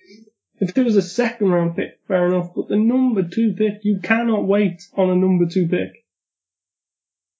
[0.59, 3.99] If it was a second round pick, fair enough, but the number two pick, you
[4.01, 6.03] cannot wait on a number two pick.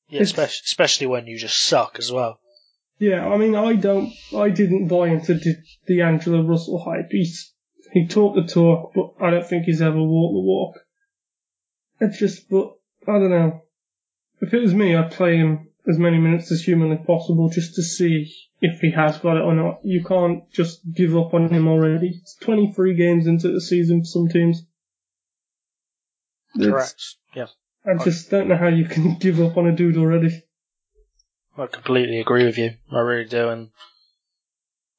[0.10, 2.40] Yeah, especially, especially when you just suck as well.
[3.00, 5.56] Yeah, I mean, I don't, I didn't buy into the
[5.88, 7.10] D'Angelo Russell hype.
[7.10, 7.54] He's,
[7.92, 10.80] he talked the talk, but I don't think he's ever walked the walk.
[12.00, 12.74] It's just, but,
[13.08, 13.64] I don't know.
[14.42, 17.84] If it was me, I'd play him as many minutes as humanly possible just to
[17.84, 19.80] see if he has got it or not.
[19.84, 22.20] You can't just give up on him already.
[22.22, 24.64] It's 23 games into the season for some teams.
[26.56, 27.04] It's- Correct.
[27.36, 27.48] Yeah,
[27.86, 30.44] I just don't know how you can give up on a dude already.
[31.58, 32.72] I completely agree with you.
[32.92, 33.50] I really do.
[33.50, 33.70] And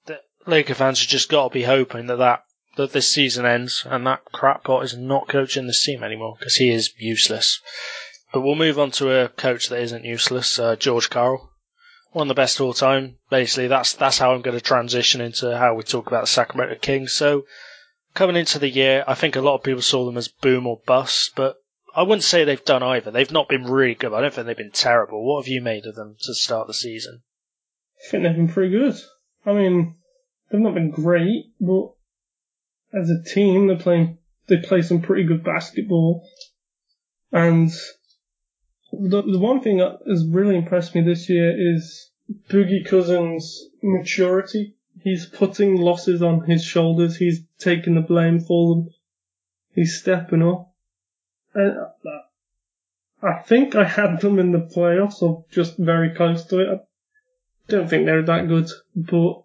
[0.06, 2.44] the Laker fans have just got to be hoping that that
[2.76, 6.70] that this season ends and that crackpot is not coaching this team anymore because he
[6.70, 7.60] is useless.
[8.34, 11.52] But we'll move on to a coach that isn't useless, uh, George Karl.
[12.10, 13.18] One of the best all time.
[13.30, 16.74] Basically, that's that's how I'm going to transition into how we talk about the Sacramento
[16.80, 17.12] Kings.
[17.12, 17.46] So,
[18.12, 20.80] coming into the year, I think a lot of people saw them as boom or
[20.84, 21.58] bust, but
[21.94, 23.12] I wouldn't say they've done either.
[23.12, 24.12] They've not been really good.
[24.12, 25.24] I don't think they've been terrible.
[25.24, 27.22] What have you made of them to start the season?
[28.04, 28.96] I think they've been pretty good.
[29.46, 29.94] I mean,
[30.50, 31.92] they've not been great, but
[32.92, 34.18] as a team, they're playing,
[34.48, 36.26] they play some pretty good basketball.
[37.30, 37.70] And
[39.00, 42.10] the, the one thing that has really impressed me this year is
[42.48, 44.74] Boogie Cousins' maturity.
[45.02, 47.16] He's putting losses on his shoulders.
[47.16, 48.90] He's taking the blame for them.
[49.74, 50.72] He's stepping up.
[51.54, 51.88] And uh,
[53.22, 56.68] I think I had them in the playoffs or just very close to it.
[56.68, 56.80] I
[57.68, 59.44] don't think they're that good, but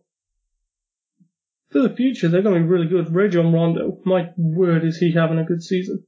[1.69, 3.13] for the future, they're going to be really good.
[3.13, 6.03] Rajon Rondo, my word, is he having a good season?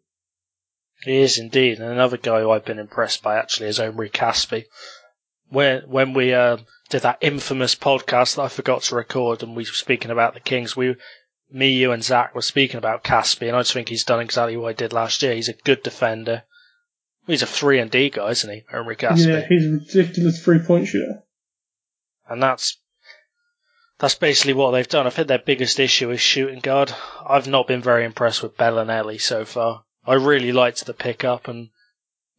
[1.03, 1.79] He is indeed.
[1.79, 4.65] And another guy who I've been impressed by actually is Omri Caspi.
[5.49, 6.57] When when we uh,
[6.89, 10.39] did that infamous podcast that I forgot to record, and we were speaking about the
[10.39, 10.95] Kings, we,
[11.49, 14.55] me, you, and Zach were speaking about Caspi, and I just think he's done exactly
[14.57, 15.33] what he did last year.
[15.33, 16.43] He's a good defender.
[17.27, 19.27] He's a three and D guy, isn't he, Omri Caspi?
[19.27, 21.23] Yeah, he's a ridiculous three point shooter.
[22.29, 22.77] and that's
[23.99, 25.05] that's basically what they've done.
[25.05, 26.93] I think their biggest issue is shooting guard.
[27.27, 29.83] I've not been very impressed with Belinelli so far.
[30.05, 31.69] I really liked the pickup, and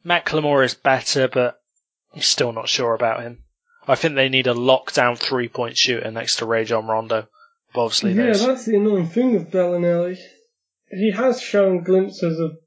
[0.04, 1.60] McLemore is better, but
[2.14, 3.44] I'm still not sure about him.
[3.86, 7.28] I think they need a lockdown three point shooter next to Rajon Rondo.
[7.74, 10.18] But obviously, Yeah, there's that's the annoying thing with Belinelli.
[10.90, 12.58] He has shown glimpses of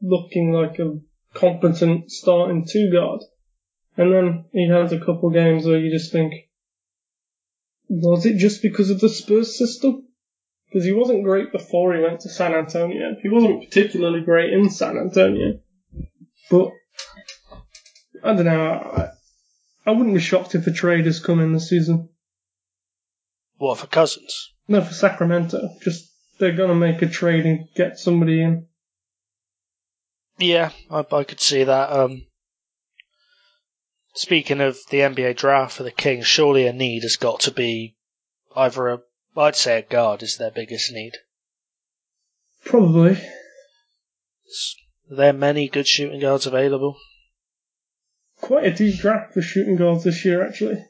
[0.00, 1.00] looking like a
[1.34, 3.20] competent starting two guard.
[3.96, 6.32] And then he has a couple games where you just think,
[7.88, 10.05] was it just because of the Spurs system?
[10.76, 13.16] Because he wasn't great before he went to San Antonio.
[13.22, 15.58] He wasn't particularly great in San Antonio.
[16.50, 16.68] But,
[18.22, 19.08] I don't know, I,
[19.86, 22.10] I wouldn't be shocked if a trade has come in this season.
[23.56, 24.52] what for Cousins.
[24.68, 25.66] No, for Sacramento.
[25.80, 28.66] Just, they're gonna make a trade and get somebody in.
[30.36, 31.90] Yeah, I, I could see that.
[31.90, 32.26] Um,
[34.12, 37.96] speaking of the NBA draft for the Kings, surely a need has got to be
[38.54, 38.98] either a,
[39.36, 41.12] I'd say a guard is their biggest need.
[42.64, 43.12] Probably.
[45.10, 46.96] Are there many good shooting guards available?
[48.40, 50.84] Quite a deep draft for shooting guards this year, actually.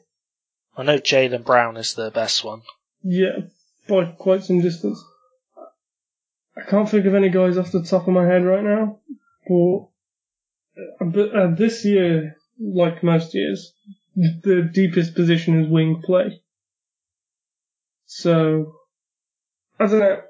[0.75, 2.61] I know Jaylen Brown is the best one.
[3.03, 3.39] Yeah,
[3.87, 5.03] by quite some distance.
[6.55, 8.99] I can't think of any guys off the top of my head right now,
[9.47, 9.77] but,
[10.81, 13.73] uh, but uh, this year, like most years,
[14.15, 16.41] the deepest position is wing play.
[18.07, 18.73] So,
[19.79, 20.21] I don't know.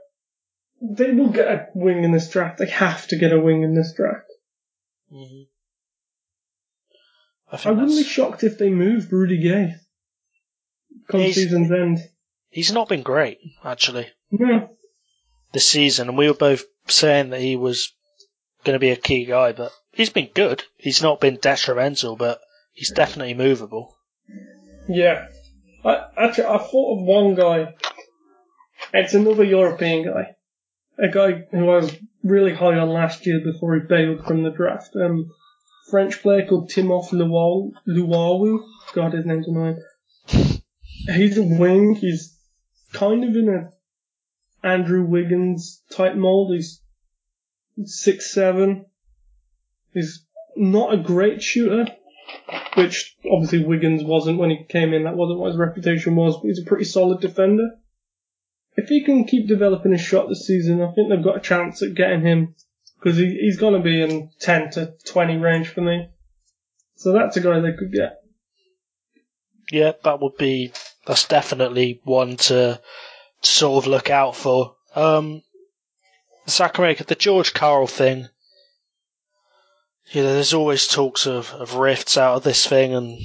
[0.82, 2.58] They will get a wing in this draft.
[2.60, 4.28] They have to get a wing in this draft.
[5.12, 5.44] Mm-hmm.
[7.52, 9.76] I, I wouldn't be shocked if they move Rudy Gay
[11.10, 12.00] come He's- season's end.
[12.50, 14.70] he's not been great actually No,
[15.54, 17.94] this season, and we were both saying that he was
[18.66, 20.64] going to be a key guy, but he's been good.
[20.76, 22.42] He's not been detrimental, but
[22.74, 23.96] he's definitely movable.
[24.90, 25.28] yeah.
[25.88, 27.74] I actually I thought of one guy.
[28.94, 30.36] It's another European guy,
[31.00, 34.52] a guy who I was really high on last year before he bailed from the
[34.52, 34.96] draft.
[34.96, 35.32] Um,
[35.90, 38.60] French player called Timothé Luau- Luwawu.
[38.94, 39.82] God, his name's annoying.
[40.28, 41.96] He's a wing.
[41.96, 42.38] He's
[42.92, 46.54] kind of in a Andrew Wiggins type mold.
[46.54, 46.82] He's
[47.86, 48.86] six seven.
[49.94, 50.26] He's
[50.58, 51.88] not a great shooter,
[52.76, 55.04] which obviously Wiggins wasn't when he came in.
[55.04, 57.70] That wasn't what his reputation was, but he's a pretty solid defender.
[58.76, 61.82] If he can keep developing his shot this season, I think they've got a chance
[61.82, 62.56] at getting him
[63.00, 66.10] because he, he's going to be in 10 to 20 range for me.
[66.96, 68.22] So that's a guy they could get.
[69.72, 70.72] Yeah, that would be
[71.06, 72.82] that's definitely one to
[73.42, 74.76] sort of look out for.
[74.96, 75.42] Um,
[76.46, 78.30] Sacramento, the George Karl thing.
[80.12, 83.20] You know, there's always talks of, of rifts out of this thing, and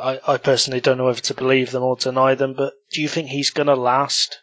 [0.00, 2.54] I, I personally don't know whether to believe them or deny them.
[2.54, 4.40] But do you think he's going to last?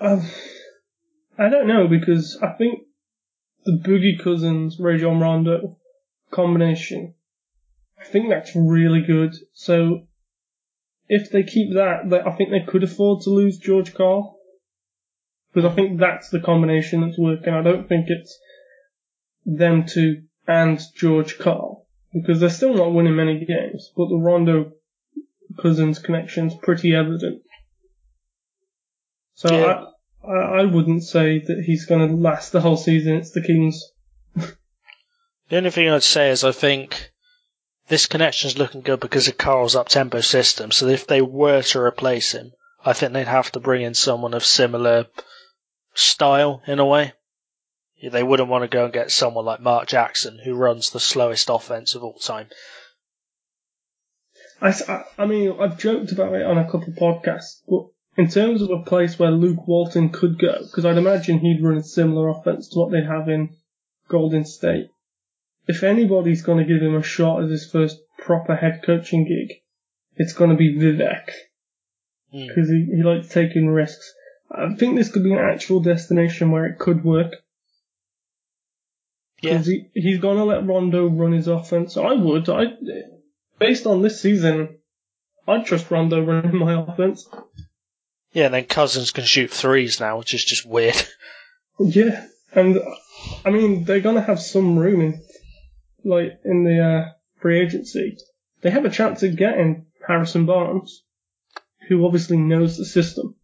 [0.00, 0.22] Um,
[1.38, 2.80] I don't know because I think
[3.64, 5.76] the Boogie Cousins Rajon Rondo
[6.30, 7.14] combination,
[8.00, 9.34] I think that's really good.
[9.52, 10.06] So
[11.08, 14.38] if they keep that, I think they could afford to lose George Karl
[15.52, 17.54] because I think that's the combination that's working.
[17.54, 18.38] I don't think it's
[19.44, 24.72] them two and George Karl because they're still not winning many games, but the Rondo
[25.60, 27.42] Cousins connection's pretty evident.
[29.34, 29.84] So Yeah.
[30.24, 33.14] I, I, I wouldn't say that he's going to last the whole season.
[33.14, 33.82] It's the Kings.
[35.48, 37.10] The only thing I'd say is I think
[37.88, 40.70] this connection's looking good because of Karl's up tempo system.
[40.70, 42.52] So if they were to replace him,
[42.84, 45.06] I think they'd have to bring in someone of similar
[45.94, 47.14] style in a way.
[48.02, 51.50] They wouldn't want to go and get someone like Mark Jackson, who runs the slowest
[51.50, 52.48] offense of all time.
[54.62, 57.86] I, I mean, I've joked about it on a couple of podcasts, but
[58.16, 61.78] in terms of a place where Luke Walton could go, because I'd imagine he'd run
[61.78, 63.56] a similar offense to what they have in
[64.08, 64.90] Golden State.
[65.66, 69.58] If anybody's going to give him a shot as his first proper head coaching gig,
[70.16, 71.30] it's going to be Vivek.
[72.32, 72.46] Hmm.
[72.46, 74.12] because he, he likes taking risks.
[74.50, 77.36] I think this could be an actual destination where it could work.
[79.42, 81.96] Yeah, Because he, he's going to let Rondo run his offense.
[81.96, 82.48] I would.
[82.48, 82.66] I,
[83.58, 84.78] based on this season,
[85.48, 87.28] I'd trust Rondo running my offense.
[88.32, 88.46] yeah.
[88.46, 90.96] And then Cousins can shoot threes now, which is just weird.
[91.82, 92.78] Yeah, and
[93.42, 95.22] I mean they're going to have some room in,
[96.04, 98.18] like in the uh, free agency.
[98.60, 101.02] They have a chance of getting Harrison Barnes,
[101.88, 103.34] who obviously knows the system.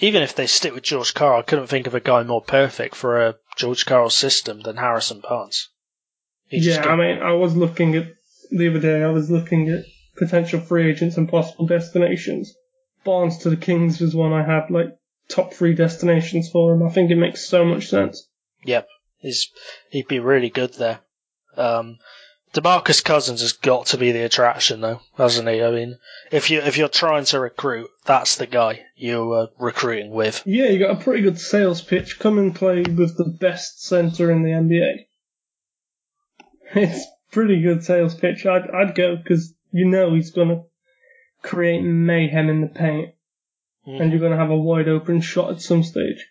[0.00, 2.94] Even if they stick with George Karl, I couldn't think of a guy more perfect
[2.94, 5.68] for a George Karl system than Harrison Barnes.
[6.46, 8.06] He Yeah, I mean, I was looking at
[8.50, 9.02] the other day.
[9.02, 9.84] I was looking at
[10.16, 12.54] potential free agents and possible destinations.
[13.04, 14.96] Barnes to the Kings was one I had like
[15.28, 16.82] top three destinations for him.
[16.82, 18.28] I think it makes so much sense.
[18.64, 19.50] Yep, he's
[19.90, 21.00] he'd be really good there.
[21.56, 21.98] Um,
[22.54, 25.62] DeMarcus Cousins has got to be the attraction, though, hasn't he?
[25.62, 25.98] I mean,
[26.30, 30.42] if you if you're trying to recruit, that's the guy you're recruiting with.
[30.46, 32.18] Yeah, you got a pretty good sales pitch.
[32.18, 35.04] Come and play with the best center in the NBA.
[36.74, 38.44] It's pretty good sales pitch.
[38.44, 40.64] I'd I'd go because you know he's gonna
[41.42, 43.14] create mayhem in the paint,
[43.84, 43.96] hmm.
[43.96, 46.26] and you're gonna have a wide open shot at some stage.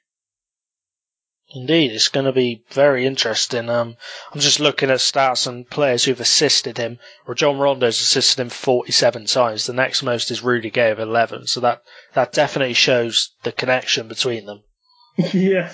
[1.54, 3.70] Indeed, it's going to be very interesting.
[3.70, 3.96] Um,
[4.34, 7.00] I'm just looking at stats and players who've assisted him.
[7.26, 9.66] Rajon Rondo's assisted him 47 times.
[9.66, 11.48] The next most is Rudy Gay of 11.
[11.48, 11.84] So that
[12.14, 14.64] that definitely shows the connection between them.
[15.34, 15.72] yeah.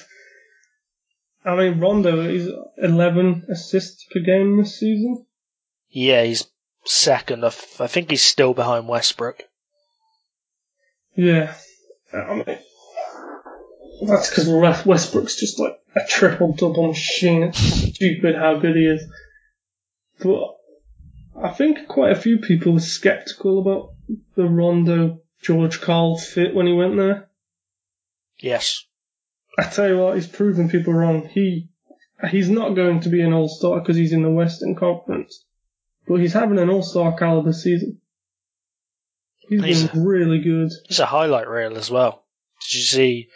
[1.43, 5.25] I mean, Rondo is 11 assists per game this season.
[5.89, 6.45] Yeah, he's
[6.85, 7.43] second.
[7.43, 9.43] I think he's still behind Westbrook.
[11.15, 11.55] Yeah.
[12.13, 12.59] I mean,
[14.01, 17.43] that's because Westbrook's just like a triple double machine.
[17.43, 19.03] It's stupid how good he is.
[20.19, 20.57] But
[21.41, 23.93] I think quite a few people were skeptical about
[24.35, 27.29] the Rondo George Karl fit when he went there.
[28.39, 28.85] Yes.
[29.57, 31.27] I tell you what, he's proven people wrong.
[31.27, 31.69] He
[32.29, 35.43] he's not going to be an all star because he's in the Western Conference,
[36.07, 37.99] but he's having an all star caliber season.
[39.47, 40.71] He's He's been really good.
[40.87, 42.23] He's a highlight reel as well.
[42.61, 43.29] Did you see?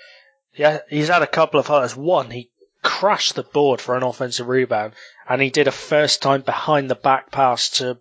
[0.58, 1.96] Yeah, he's had a couple of highlights.
[1.96, 2.50] One, he
[2.82, 4.94] crashed the board for an offensive rebound,
[5.30, 8.00] and he did a first time behind the back pass to.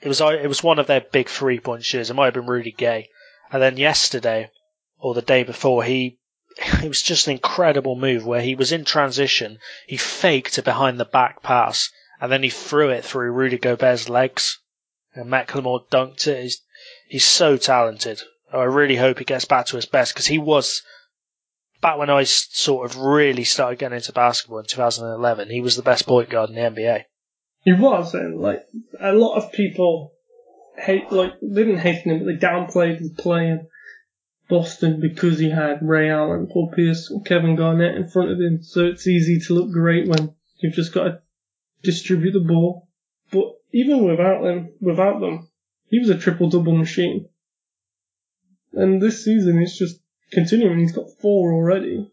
[0.00, 2.10] It was it was one of their big three point shooters.
[2.10, 3.10] It might have been Rudy Gay,
[3.52, 4.50] and then yesterday
[4.98, 6.18] or the day before he.
[6.82, 9.58] It was just an incredible move where he was in transition.
[9.86, 14.08] He faked a behind the back pass and then he threw it through Rudy Gobert's
[14.08, 14.58] legs.
[15.14, 16.42] And McLemore dunked it.
[16.42, 16.62] He's,
[17.08, 18.20] he's so talented.
[18.52, 20.82] I really hope he gets back to his best because he was
[21.80, 25.50] back when I sort of really started getting into basketball in 2011.
[25.50, 27.04] He was the best point guard in the NBA.
[27.64, 28.64] He was, and like
[29.00, 30.12] a lot of people
[30.76, 33.66] hate, like they didn't hate him, but they downplayed his play in
[34.48, 38.62] Boston because he had Ray Allen, Paul Pierce, and Kevin Garnett in front of him.
[38.62, 41.20] So it's easy to look great when you've just got to
[41.82, 42.88] distribute the ball.
[43.30, 45.48] But even without them, without them,
[45.88, 47.28] he was a triple double machine.
[48.72, 50.78] And this season it's just continuing.
[50.78, 52.10] He's got four already.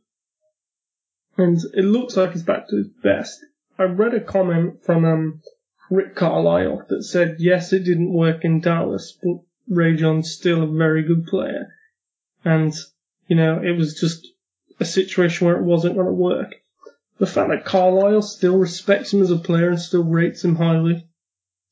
[1.38, 3.43] And it looks like he's back to his best.
[3.80, 5.41] I read a comment from um,
[5.89, 11.04] Rick Carlisle that said, yes, it didn't work in Dallas, but Rajon's still a very
[11.04, 11.73] good player.
[12.45, 12.73] And,
[13.28, 14.28] you know, it was just
[14.80, 16.56] a situation where it wasn't going to work.
[17.17, 21.08] The fact that Carlisle still respects him as a player and still rates him highly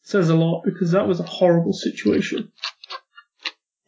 [0.03, 2.51] says a lot because that was a horrible situation.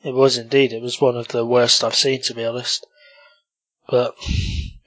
[0.03, 0.73] It was indeed.
[0.73, 2.85] It was one of the worst I've seen, to be honest.
[3.89, 4.15] But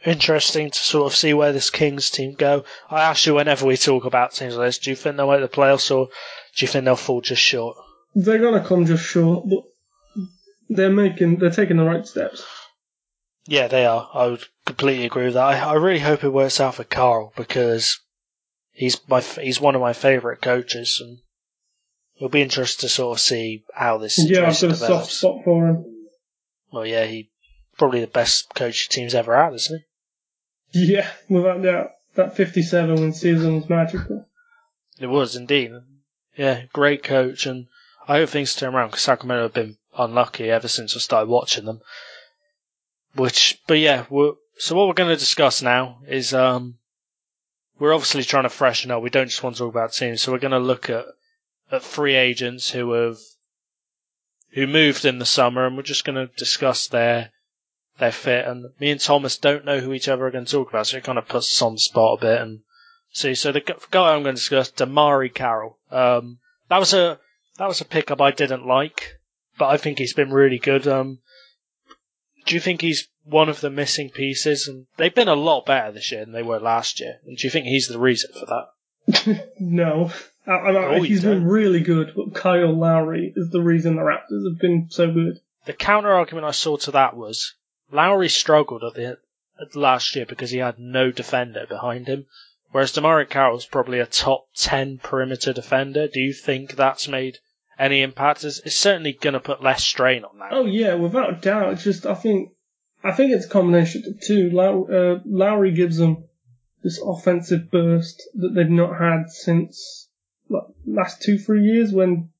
[0.05, 2.65] interesting to sort of see where this Kings team go.
[2.91, 5.41] I ask you whenever we talk about teams like this, do you think they'll make
[5.41, 7.77] the playoffs or do you think they'll fall just short?
[8.15, 9.65] They're gonna come just short, but
[10.69, 12.45] they're making they're taking the right steps.
[13.47, 14.09] Yeah, they are.
[14.13, 15.45] I would completely agree with that.
[15.45, 18.01] I, I really hope it works out for Carl because
[18.73, 21.19] he's my he's one of my favourite coaches, and
[22.17, 24.19] it'll be interesting to sort of see how this.
[24.19, 25.85] Yeah, I've got a soft spot for him.
[26.73, 27.31] Well, yeah, he
[27.79, 29.85] probably the best coach the team's ever had, isn't
[30.73, 30.95] he?
[30.95, 31.91] Yeah, without doubt.
[32.15, 34.27] That 57 win season was magical.
[34.99, 35.73] It was indeed.
[36.37, 37.67] Yeah, great coach, and
[38.09, 41.67] I hope things turn around because Sacramento have been unlucky ever since I started watching
[41.67, 41.81] them.
[43.15, 46.79] Which, but yeah, we're, so what we're going to discuss now is um,
[47.79, 49.03] we're obviously trying to freshen up.
[49.03, 51.05] We don't just want to talk about teams, so we're going to look at
[51.71, 53.19] at free agents who have
[54.53, 57.31] who moved in the summer, and we're just going to discuss their
[57.99, 58.47] their fit.
[58.47, 60.97] And me and Thomas don't know who each other are going to talk about, so
[60.97, 62.41] it kind of puts us on the spot a bit.
[62.41, 62.61] And
[63.13, 65.79] see, so the guy I'm going to discuss, DeMarre Carroll.
[65.91, 67.19] Um, that was a
[67.59, 69.19] that was a pickup I didn't like,
[69.59, 70.87] but I think he's been really good.
[70.87, 71.19] Um,
[72.47, 74.69] do you think he's one of the missing pieces?
[74.69, 77.17] And they've been a lot better this year than they were last year.
[77.27, 79.51] And do you think he's the reason for that?
[79.61, 80.13] no.
[80.47, 84.03] I, I, I, Oh, he's been really good, but Kyle Lowry is the reason the
[84.03, 85.41] Raptors have been so good.
[85.65, 87.55] The counter argument I saw to that was
[87.91, 89.19] Lowry struggled at the
[89.61, 92.27] at last year because he had no defender behind him,
[92.71, 96.09] whereas DeMarre Carroll's probably a top ten perimeter defender.
[96.09, 97.39] Do you think that's made
[97.79, 98.45] any impact?
[98.45, 100.53] It's, it's certainly going to put less strain on that.
[100.53, 101.73] Oh yeah, without doubt.
[101.73, 102.53] It's just I think
[103.03, 104.51] I think it's a combination of the two.
[104.51, 106.25] Low, uh, Lowry gives them
[106.83, 110.06] this offensive burst that they've not had since what,
[110.87, 112.31] last two three years when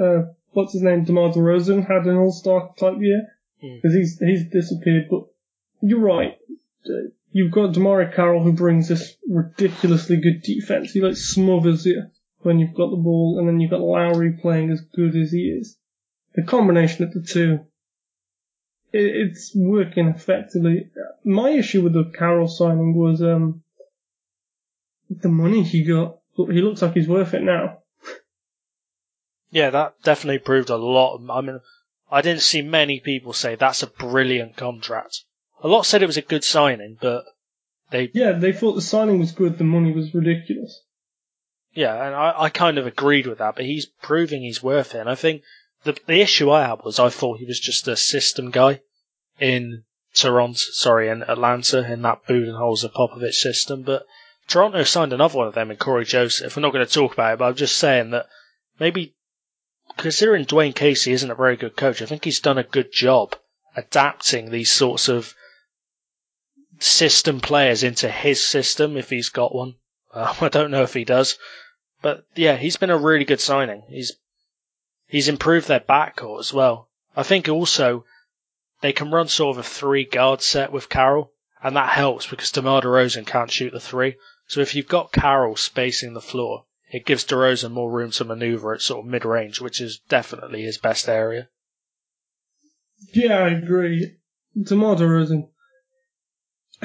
[0.00, 0.22] uh,
[0.52, 3.28] what's his name DeMar DeRozan had an All Star type year
[3.60, 3.76] Hmm.
[3.76, 5.06] because he's he's disappeared.
[5.10, 5.24] But
[5.80, 6.38] you're right.
[7.32, 10.92] You've got DeMarre Carroll who brings this ridiculously good defense.
[10.92, 12.04] He like smothers you
[12.40, 15.48] when you've got the ball, and then you've got Lowry playing as good as he
[15.48, 15.76] is.
[16.34, 17.60] The combination of the two
[18.92, 20.90] it, it's working effectively.
[21.24, 23.62] My issue with the Carroll signing was um,
[25.10, 27.78] the money he got, he looks like he's worth it now.
[29.50, 31.20] Yeah, that definitely proved a lot.
[31.30, 31.60] I mean,
[32.10, 35.20] I didn't see many people say that's a brilliant contract.
[35.62, 37.24] A lot said it was a good signing, but
[37.90, 40.82] they Yeah, they thought the signing was good, the money was ridiculous.
[41.72, 44.98] Yeah, and I, I kind of agreed with that, but he's proving he's worth it.
[44.98, 45.42] And I think
[45.84, 48.80] the the issue I had was I thought he was just a system guy
[49.38, 53.82] in Toronto, sorry, in Atlanta, in that Budenholzer Popovich system.
[53.82, 54.04] But
[54.48, 56.54] Toronto signed another one of them in Cory Joseph.
[56.54, 58.26] We're not going to talk about it, but I'm just saying that
[58.78, 59.14] maybe
[59.96, 63.36] considering Dwane Casey isn't a very good coach, I think he's done a good job
[63.76, 65.34] adapting these sorts of
[66.78, 69.74] system players into his system if he's got one.
[70.12, 71.38] Uh, I don't know if he does.
[72.02, 73.82] But yeah, he's been a really good signing.
[73.88, 74.12] He's
[75.08, 76.90] he's improved their backcourt as well.
[77.16, 78.04] I think also
[78.80, 81.32] they can run sort of a three guard set with Carroll,
[81.62, 84.16] and that helps because DeMar DeRozan can't shoot the three.
[84.54, 88.72] So if you've got Carroll spacing the floor, it gives DeRozan more room to maneuver
[88.72, 91.48] at sort of mid range, which is definitely his best area.
[93.12, 94.18] Yeah, I agree.
[94.56, 95.48] DeMar DeRozan,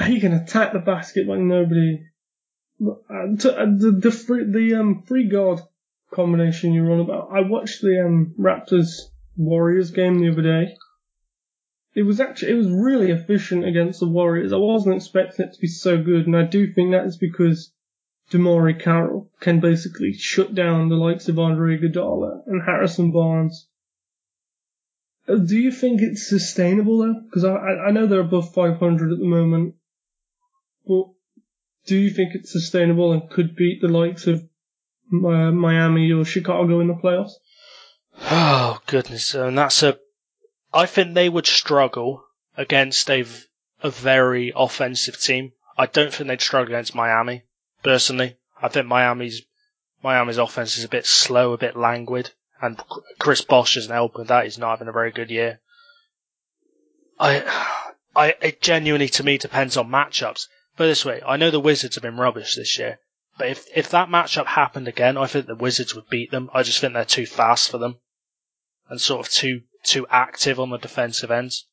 [0.04, 2.06] he can attack the basket like nobody.
[2.84, 5.60] Uh, uh, the the free, the um free guard
[6.12, 7.28] combination you're on about.
[7.30, 8.88] I watched the um Raptors
[9.36, 10.74] Warriors game the other day.
[11.94, 14.52] It was actually it was really efficient against the Warriors.
[14.52, 17.72] I wasn't expecting it to be so good, and I do think that is because
[18.30, 23.66] DeMarre Carroll can basically shut down the likes of Andre Iguodala and Harrison Barnes.
[25.28, 27.20] Uh, Do you think it's sustainable though?
[27.24, 29.74] Because I, I I know they're above 500 at the moment,
[30.86, 31.06] but
[31.86, 34.44] do you think it's sustainable and could beat the likes of
[35.12, 37.32] uh, Miami or Chicago in the playoffs?
[38.30, 39.98] Oh goodness, and that's a.
[40.72, 42.24] I think they would struggle
[42.56, 43.24] against a
[43.82, 45.52] very offensive team.
[45.76, 47.44] I don't think they'd struggle against Miami.
[47.82, 49.42] Personally, I think Miami's
[50.02, 52.80] Miami's offense is a bit slow, a bit languid, and
[53.18, 54.44] Chris Bosh isn't helping that.
[54.44, 55.60] He's not having a very good year.
[57.18, 57.42] I,
[58.16, 60.46] I, it genuinely to me depends on matchups.
[60.76, 62.98] But this way, I know the Wizards have been rubbish this year,
[63.36, 66.48] but if if that matchup happened again, I think the Wizards would beat them.
[66.54, 67.98] I just think they're too fast for them,
[68.88, 71.66] and sort of too too active on the defensive ends.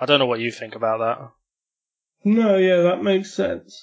[0.00, 1.30] I don't know what you think about that.
[2.24, 3.80] No, yeah, that makes sense.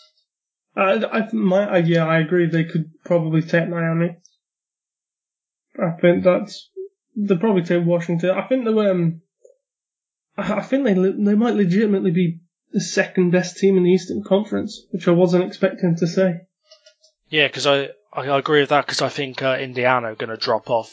[0.75, 2.47] I, I, my, I, yeah, I agree.
[2.47, 4.17] They could probably take Miami.
[5.79, 6.69] I think that's
[7.15, 8.31] they'll probably take Washington.
[8.31, 9.21] I think they um,
[10.37, 12.39] I I think they they might legitimately be
[12.71, 16.41] the second best team in the Eastern Conference, which I wasn't expecting to say.
[17.29, 20.37] Yeah, because I, I agree with that because I think uh, Indiana are going to
[20.37, 20.91] drop off.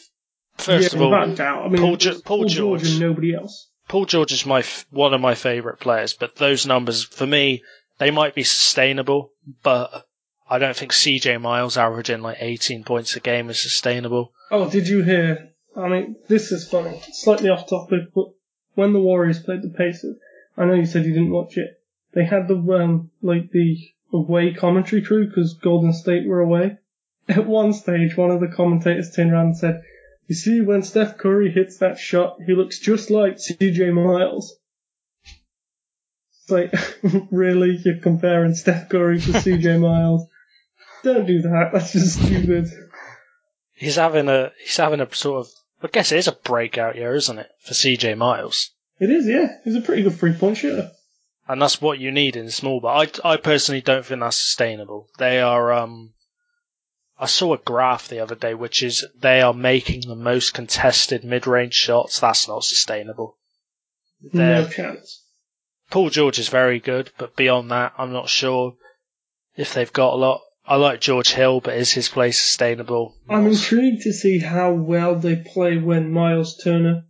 [0.60, 1.64] First yeah, of all, without doubt.
[1.64, 2.90] I mean, Paul Jo- Paul George George.
[2.90, 3.68] and nobody else.
[3.88, 7.62] Paul George is my f- one of my favourite players, but those numbers for me
[7.98, 9.32] they might be sustainable,
[9.62, 10.06] but
[10.48, 14.32] I don't think CJ Miles averaging like 18 points a game is sustainable.
[14.50, 15.50] Oh, did you hear?
[15.76, 17.00] I mean, this is funny.
[17.12, 18.32] Slightly off topic, but
[18.74, 20.16] when the Warriors played the Pacers,
[20.56, 21.80] I know you said you didn't watch it.
[22.12, 23.76] They had the um like the
[24.12, 26.78] away commentary crew because Golden State were away.
[27.28, 29.82] At one stage, one of the commentators turned around and said,
[30.30, 33.90] "You see, when Steph Curry hits that shot, he looks just like C.J.
[33.90, 34.54] Miles."
[35.24, 36.72] It's like,
[37.32, 39.78] really, you're comparing Steph Curry to C.J.
[39.88, 40.26] Miles?
[41.02, 41.70] Don't do that.
[41.72, 42.68] That's just stupid.
[43.74, 45.52] He's having a he's having a sort of
[45.82, 48.70] I guess it is a breakout year, isn't it, for CJ Miles?
[49.00, 49.56] It is, yeah.
[49.64, 50.90] He's a pretty good three point shooter.
[51.48, 52.80] and that's what you need in small.
[52.80, 55.08] But I, I personally don't think that's sustainable.
[55.18, 55.72] They are.
[55.72, 56.12] Um,
[57.22, 61.22] I saw a graph the other day, which is they are making the most contested
[61.22, 62.18] mid-range shots.
[62.18, 63.36] That's not sustainable.
[64.32, 65.22] They're- No chance.
[65.90, 68.74] Paul George is very good, but beyond that, I'm not sure
[69.56, 70.40] if they've got a lot.
[70.66, 73.16] I like George Hill, but is his play sustainable?
[73.28, 77.04] I'm intrigued to see how well they play when Miles Turner.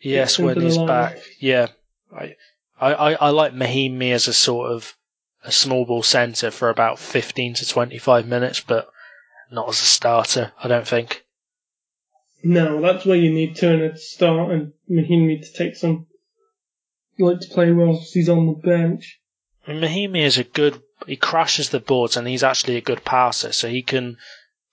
[0.00, 1.18] Yes, when he's back.
[1.38, 1.68] Yeah,
[2.12, 2.34] I,
[2.80, 4.94] I, I, I like Mahinmi as a sort of
[5.44, 8.88] a small ball centre for about 15 to 25 minutes, but
[9.50, 10.52] not as a starter.
[10.62, 11.24] I don't think.
[12.42, 16.06] No, that's where you need Turner to start and Mahinmi to take some,
[17.18, 19.20] like to play well 'cause he's on the bench.
[19.66, 20.80] Mahinmi is a good.
[21.06, 24.16] He crashes the boards, and he's actually a good passer, so he can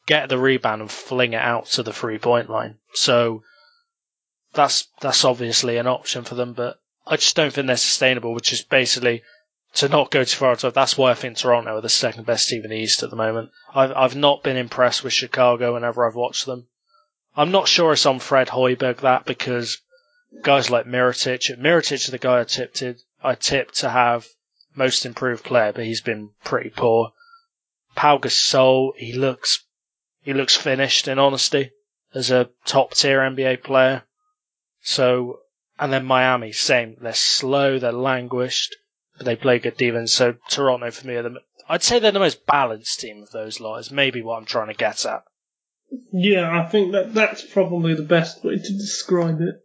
[0.06, 2.78] get the rebound and fling it out to the three point line.
[2.94, 3.44] So
[4.54, 8.34] that's that's obviously an option for them, but I just don't think they're sustainable.
[8.34, 9.24] Which is basically
[9.76, 10.56] to not go too far.
[10.56, 13.16] That's why I think Toronto are the second best team in the East at the
[13.16, 13.52] moment.
[13.74, 16.68] I've I've not been impressed with Chicago whenever I've watched them.
[17.36, 19.80] I'm not sure it's on Fred Hoiberg that because
[20.44, 22.84] guys like Mirotic, Mirotic is the guy I tipped
[23.24, 24.28] I tipped to have
[24.76, 27.14] most improved player, but he's been pretty poor.
[27.96, 29.66] Pau Gasol, he looks
[30.22, 31.72] he looks finished in honesty
[32.14, 34.04] as a top tier NBA player.
[34.82, 35.40] So
[35.80, 36.98] and then Miami, same.
[37.02, 38.76] They're slow, they're languished,
[39.18, 40.14] but they play good defense.
[40.14, 43.60] So Toronto for me are the I'd say they're the most balanced team of those
[43.60, 43.78] lot.
[43.78, 45.24] Is maybe what I'm trying to get at.
[46.12, 49.62] Yeah, I think that that's probably the best way to describe it.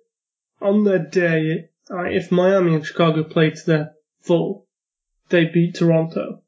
[0.61, 4.67] On their day, if Miami and Chicago played to their full,
[5.31, 6.43] they beat Toronto.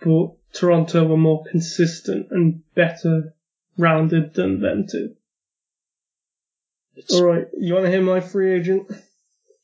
[0.00, 3.34] But Toronto were more consistent and better
[3.76, 5.14] rounded than them two.
[7.12, 8.90] Alright, you wanna hear my free agent?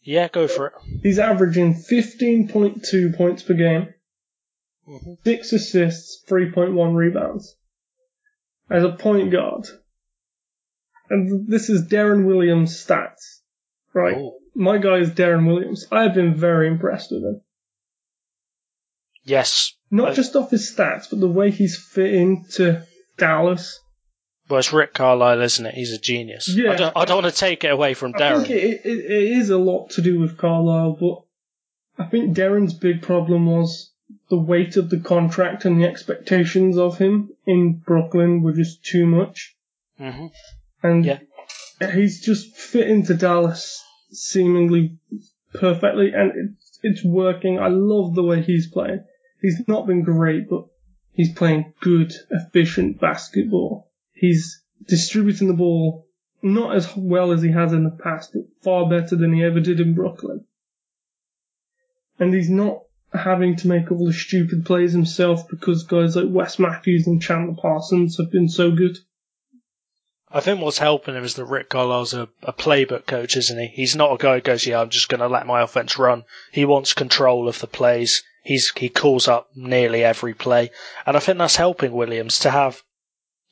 [0.04, 0.72] Yeah, go for it.
[1.02, 3.94] He's averaging 15.2 points per game,
[4.86, 5.16] Mhm.
[5.24, 7.56] 6 assists, 3.1 rebounds.
[8.70, 9.66] As a point guard.
[11.10, 13.40] And this is Deron Williams' stats.
[13.92, 14.16] Right.
[14.16, 14.38] Ooh.
[14.54, 15.86] My guy is Deron Williams.
[15.90, 17.40] I have been very impressed with him.
[19.22, 19.72] Yes.
[19.90, 22.86] Not I- just off his stats, but the way he's fit into
[23.16, 23.80] Dallas.
[24.48, 25.74] Well, it's Rick Carlisle, isn't it?
[25.74, 26.48] He's a genius.
[26.54, 26.72] Yeah.
[26.72, 28.46] I don't, I don't want to take it away from I Deron.
[28.46, 31.22] think it, it, it is a lot to do with Carlisle, but
[32.04, 33.90] I think Deron's big problem was
[34.28, 39.06] the weight of the contract and the expectations of him in Brooklyn were just too
[39.06, 39.56] much.
[39.98, 40.26] hmm
[40.82, 41.20] And Yeah.
[41.92, 43.82] he's just fit into Dallas
[44.12, 44.98] seemingly
[45.54, 47.58] perfectly, and it's, it's working.
[47.58, 49.04] I love the way he's playing.
[49.40, 50.66] He's not been great, but
[51.12, 53.90] he's playing good, efficient basketball.
[54.14, 56.06] He's distributing the ball
[56.44, 59.60] not as well as he has in the past, but far better than he ever
[59.60, 60.44] did in Brooklyn.
[62.18, 62.82] And he's not
[63.14, 67.56] having to make all the stupid plays himself because guys like Wes Matthews and Chandler
[67.60, 68.98] Parsons have been so good.
[70.30, 73.68] I think what's helping him is that Rick Carlisle's a, a playbook coach, isn't he?
[73.68, 76.24] He's not a guy who goes, "Yeah, I'm just going to let my offense run."
[76.50, 78.22] He wants control of the plays.
[78.42, 80.70] He's he calls up nearly every play,
[81.06, 82.82] and I think that's helping Williams to have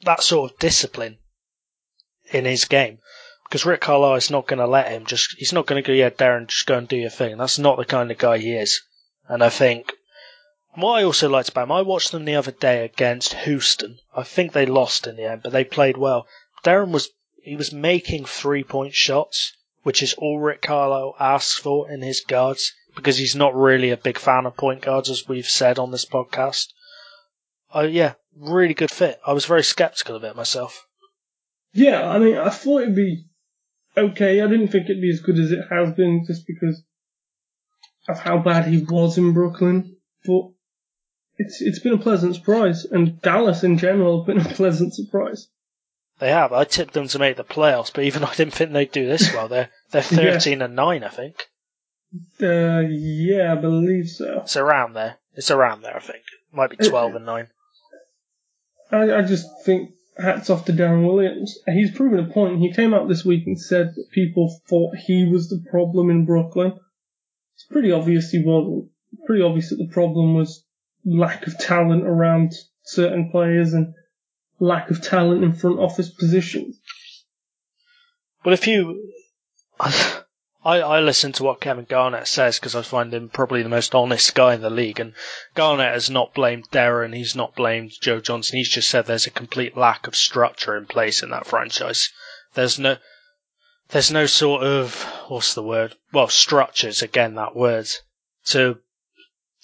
[0.05, 1.19] that sort of discipline
[2.31, 2.99] in his game.
[3.45, 5.37] Because Rick Carlisle is not going to let him just.
[5.37, 7.77] He's not going to go, "Yeah, Deron, just go and do your thing." That's not
[7.77, 8.81] the kind of guy he is.
[9.29, 9.93] And I think
[10.75, 13.99] what I also liked about him, I watched them the other day against Houston.
[14.17, 16.27] I think they lost in the end, but they played well.
[16.65, 17.11] Deron was
[17.43, 22.23] he was making three point shots, which is all Rick Carlisle asks for in his
[22.23, 25.91] guards, because he's not really a big fan of point guards, as we've said on
[25.91, 26.69] this podcast.
[27.75, 29.20] Oh yeah, really good fit.
[29.27, 30.87] I was very skeptical of it myself.
[31.73, 33.25] Yeah, I mean, I thought it'd be
[33.97, 34.41] okay.
[34.43, 36.83] I didn't think it'd be as good as it has been just because
[38.09, 39.97] of how bad he was in Brooklyn.
[40.25, 40.51] But
[41.39, 45.49] it's it's been a pleasant surprise, and Dallas in general have been a pleasant surprise.
[46.18, 46.53] They have.
[46.53, 49.33] I tipped them to make the playoffs, but even I didn't think they'd do this
[49.33, 49.49] well.
[49.49, 50.16] They're they're Yeah.
[50.33, 51.47] thirteen and nine, I think.
[52.43, 54.41] Uh, yeah, I believe so.
[54.43, 55.16] It's around there.
[55.35, 56.23] It's around there, I think.
[56.53, 57.49] Might be twelve and nine.
[58.93, 61.59] I, I just think hats off to Deron Williams.
[61.66, 62.61] He's proven a point.
[62.61, 66.26] He came out this week and said that people thought he was the problem in
[66.26, 66.74] Brooklyn.
[67.55, 68.90] It's pretty obvious he wasn't.
[69.26, 70.64] Pretty obvious that the problem was
[71.05, 73.95] lack of talent around certain players and
[74.59, 76.80] lack of talent in front office positions.
[78.43, 79.12] But if you,
[80.65, 83.95] I, I listen to what Kevin Garnett says because I find him probably the most
[83.95, 85.01] honest guy in the league.
[85.01, 85.15] And
[85.55, 88.59] Garnett has not blamed Deron, he's not blamed Joe Johnson.
[88.59, 92.11] He's just said there's a complete lack of structure in place in that franchise.
[92.55, 92.97] There's no,
[93.89, 95.97] there's no sort of what's the word?
[96.13, 97.35] Well, structures again.
[97.35, 97.89] That word
[98.47, 98.79] to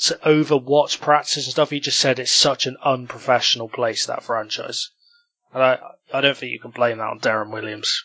[0.01, 1.71] to overwatch practice and stuff.
[1.71, 4.91] He just said it's such an unprofessional place that franchise.
[5.55, 5.79] And I
[6.13, 8.05] I don't think you can blame that on Deron Williams.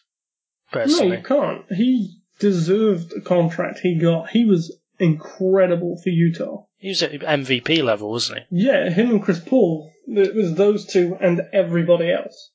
[0.73, 1.17] No, Personally.
[1.17, 1.65] you can't.
[1.71, 4.29] He deserved the contract he got.
[4.29, 6.65] He was incredible for Utah.
[6.77, 8.65] He was at MVP level, wasn't he?
[8.65, 9.91] Yeah, him and Chris Paul.
[10.07, 12.51] It was those two and everybody else.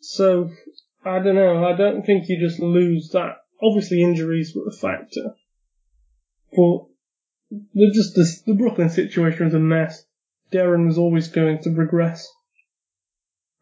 [0.00, 0.50] So,
[1.04, 1.64] I don't know.
[1.64, 3.36] I don't think you just lose that.
[3.62, 5.34] Obviously, injuries were a factor.
[6.50, 6.86] But,
[7.50, 10.04] the, just the, the Brooklyn situation was a mess.
[10.52, 12.28] Deron was always going to regress.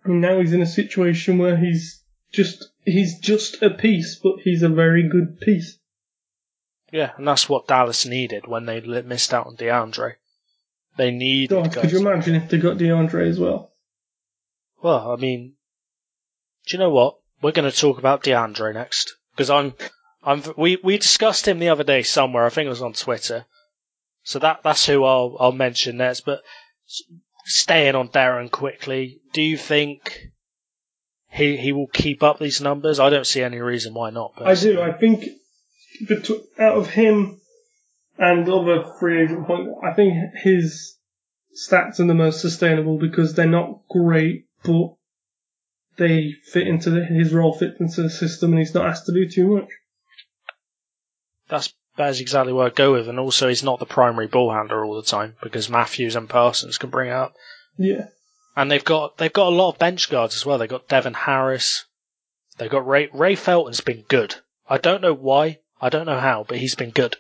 [0.05, 2.02] And now he's in a situation where he's
[2.33, 5.79] just, he's just a piece, but he's a very good piece.
[6.91, 10.15] Yeah, and that's what Dallas needed when they missed out on DeAndre.
[10.97, 11.49] They need.
[11.49, 13.73] God, could you imagine if they got DeAndre as well?
[14.83, 15.55] Well, I mean,
[16.67, 17.17] do you know what?
[17.41, 19.75] We're going to talk about DeAndre next because I'm,
[20.23, 20.43] I'm.
[20.57, 22.45] We we discussed him the other day somewhere.
[22.45, 23.47] I think it was on Twitter.
[24.25, 26.21] So that that's who I'll I'll mention next.
[26.21, 26.43] But
[27.45, 30.32] staying on Deron quickly, do you think
[31.33, 33.01] he he will keep up these numbers?
[33.01, 34.35] I don't see any reason why not.
[34.37, 34.81] I do.
[34.81, 35.25] I think
[36.05, 37.41] betw- out of him
[38.19, 40.99] and other free agent point, I think his
[41.57, 44.95] stats are the most sustainable because they're not great, but
[45.97, 49.13] they fit into the, his role fits into the system, and he's not asked to
[49.13, 49.69] do too much.
[51.49, 54.85] That's that's exactly what I go with, and also he's not the primary ball handler
[54.85, 57.35] all the time because Matthews and Parsons can bring it up.
[57.79, 58.09] Yeah,
[58.55, 60.59] And they've got they've got a lot of bench guards as well.
[60.59, 61.85] They've got Devin Harris.
[62.59, 64.37] They've got Ray Ray Felton's been good.
[64.69, 65.61] I don't know why.
[65.81, 67.17] I don't know how, but he's been good.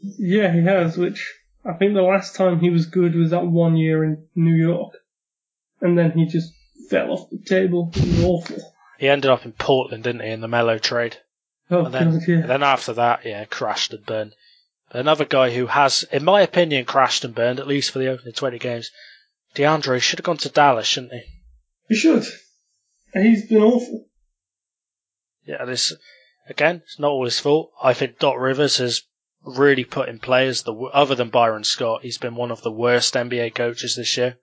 [0.00, 0.96] yeah, he has.
[0.96, 4.54] Which I think the last time he was good was that one year in New
[4.54, 4.94] York,
[5.80, 6.52] and then he just
[6.88, 7.90] fell off the table.
[7.94, 8.74] He was awful.
[8.98, 11.18] He ended up in Portland, didn't he, in the Melo trade?
[11.70, 12.34] Oh And then, god, yeah.
[12.36, 14.34] and then after that, yeah, crashed and burned.
[14.90, 18.32] Another guy who has, in my opinion, crashed and burned, at least for the opening
[18.32, 18.92] 20 games.
[19.56, 21.22] DeAndre should have gone to Dallas, shouldn't he?
[21.88, 22.24] He should.
[23.14, 24.06] And he's been awful.
[25.44, 25.94] Yeah, this
[26.48, 27.72] again, it's not all his fault.
[27.82, 29.02] I think Doc Rivers has
[29.42, 32.02] really put in players the other than Byron Scott.
[32.02, 34.36] He's been one of the worst NBA coaches this year.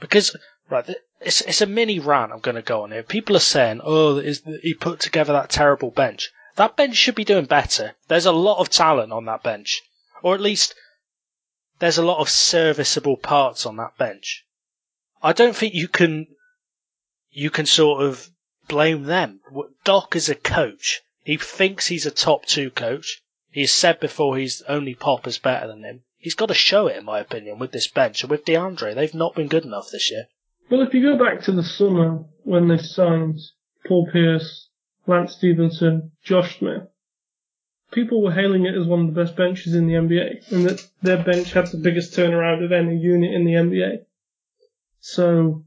[0.00, 0.36] Because
[0.68, 0.88] right,
[1.20, 3.02] it's it's a mini rant I'm going to go on here.
[3.04, 7.24] People are saying, "Oh, is he put together that terrible bench?" That bench should be
[7.24, 7.94] doing better.
[8.08, 9.82] There's a lot of talent on that bench,
[10.22, 10.74] or at least
[11.78, 14.44] there's a lot of serviceable parts on that bench.
[15.22, 16.26] I don't think you can
[17.30, 18.28] you can sort of
[18.68, 19.40] blame them.
[19.84, 21.02] Doc is a coach.
[21.24, 23.22] He thinks he's a top two coach.
[23.50, 26.02] He's said before he's only Pop is better than him.
[26.18, 28.94] He's got to show it, in my opinion, with this bench and with DeAndre.
[28.94, 30.26] They've not been good enough this year.
[30.70, 33.38] Well, if you go back to the summer when they signed
[33.86, 34.68] Paul Pierce,
[35.06, 36.88] Lance Stephenson, Josh Smith,
[37.94, 40.86] people were hailing it as one of the best benches in the NBA, and that
[41.02, 44.04] their bench had the biggest turnaround of any unit in the NBA.
[45.00, 45.64] So,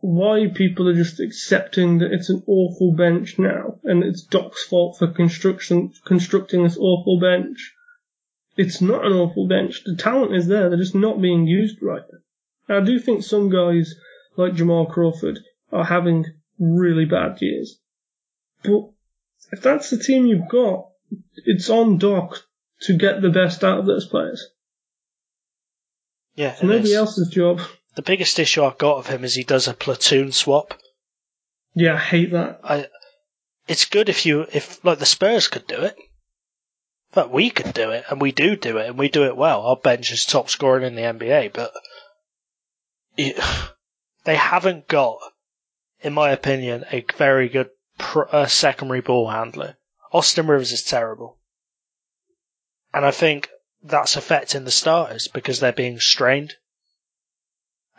[0.00, 4.98] why people are just accepting that it's an awful bench now, and it's Doc's fault
[4.98, 7.74] for construction constructing this awful bench.
[8.56, 9.84] It's not an awful bench.
[9.84, 10.68] The talent is there.
[10.68, 12.02] They're just not being used right.
[12.68, 13.94] Now, I do think some guys
[14.36, 15.38] like Jamal Crawford
[15.72, 16.26] are having
[16.58, 17.78] really bad years.
[18.62, 18.90] But
[19.52, 20.89] if that's the team you've got,
[21.36, 22.44] it's on Doc
[22.82, 24.46] to get the best out of those players.
[26.34, 27.60] Yeah, It's nobody else's job.
[27.96, 30.74] The biggest issue I've got of him is he does a platoon swap.
[31.74, 32.60] Yeah, I hate that.
[32.62, 32.86] I,
[33.68, 35.96] it's good if you, if like the Spurs could do it,
[37.12, 39.62] but we could do it, and we do do it, and we do it well.
[39.62, 41.72] Our bench is top scoring in the NBA, but
[43.16, 43.38] it,
[44.24, 45.18] they haven't got,
[46.00, 49.76] in my opinion, a very good pr- uh, secondary ball handler.
[50.12, 51.38] Austin Rivers is terrible,
[52.92, 53.48] and I think
[53.82, 56.54] that's affecting the starters because they're being strained.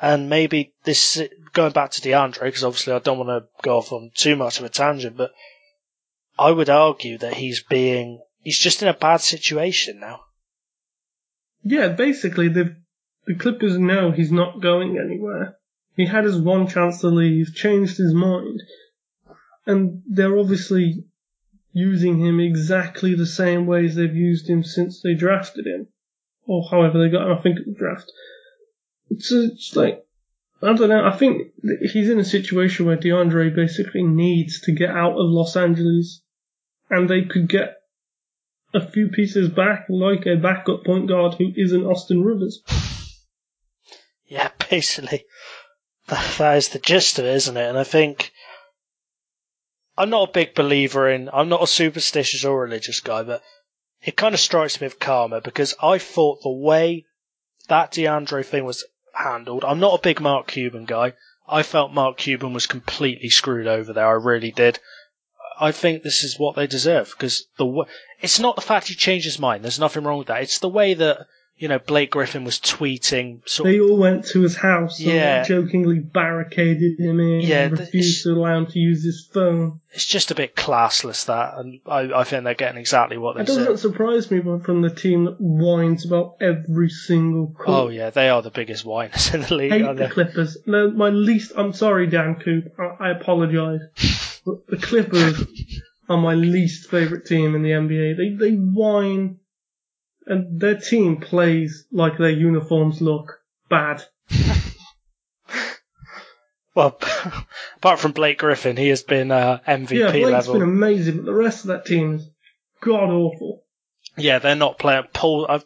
[0.01, 1.22] And maybe this
[1.53, 4.59] going back to DeAndre because obviously I don't want to go off on too much
[4.59, 5.32] of a tangent, but
[6.39, 10.22] I would argue that he's being he's just in a bad situation now.
[11.64, 12.78] Yeah, basically the
[13.28, 15.57] the Clippers know he's not going anywhere.
[15.95, 18.62] He had his one chance to leave, changed his mind,
[19.68, 21.05] and they're obviously
[21.74, 25.88] using him exactly the same ways they've used him since they drafted him,
[26.45, 27.38] or however they got him.
[27.38, 28.11] I think at the draft.
[29.09, 30.05] It's, it's like
[30.63, 31.05] I don't know.
[31.05, 31.53] I think
[31.91, 36.22] he's in a situation where DeAndre basically needs to get out of Los Angeles,
[36.89, 37.78] and they could get
[38.74, 42.61] a few pieces back, like a backup point guard who isn't Austin Rivers.
[44.26, 45.26] Yeah, basically,
[46.07, 47.67] that, that is the gist of it, isn't it?
[47.67, 48.32] And I think
[50.02, 51.30] I'm not a big believer in.
[51.32, 53.43] I'm not a superstitious or religious guy, but
[54.02, 57.06] it kind of strikes me with karma because I thought the way
[57.68, 58.84] that DeAndre thing was
[59.14, 59.64] handled.
[59.64, 61.14] I'm not a big Mark Cuban guy.
[61.47, 64.08] I felt Mark Cuban was completely screwed over there.
[64.08, 64.80] I really did.
[65.60, 67.86] I think this is what they deserve because the w-
[68.22, 69.64] it's not the fact he changed his mind.
[69.64, 70.41] There's nothing wrong with that.
[70.41, 71.28] It's the way that
[71.62, 73.47] you know Blake Griffin was tweeting.
[73.47, 75.43] Sort They all went to his house and Yeah.
[75.43, 79.80] jokingly barricaded him in Yeah, and refused to allow him to use his phone.
[79.93, 83.41] it's just a bit classless that, and I, I think they're getting exactly what they
[83.43, 87.76] It doesn't surprise me but from the team that whines about every single call.
[87.76, 89.72] Oh yeah, they are the biggest whiners in the league.
[89.72, 90.09] hate the?
[90.09, 90.57] Clippers.
[90.66, 91.51] No, my least.
[91.55, 92.74] I'm sorry, Dan Coop.
[92.80, 93.82] I, I apologise.
[94.45, 95.43] The Clippers
[96.09, 98.18] are my least favourite team in the NBA.
[98.18, 99.38] They they whine,
[100.26, 104.03] and their team plays like their uniforms look bad.
[106.74, 106.97] Well,
[107.78, 110.53] apart from Blake Griffin, he has been uh, MVP level yeah, Blake's level.
[110.53, 112.30] been amazing, but the rest of that team is
[112.82, 113.63] god awful.
[114.17, 115.03] Yeah, they're not playing.
[115.13, 115.65] Paul, I've,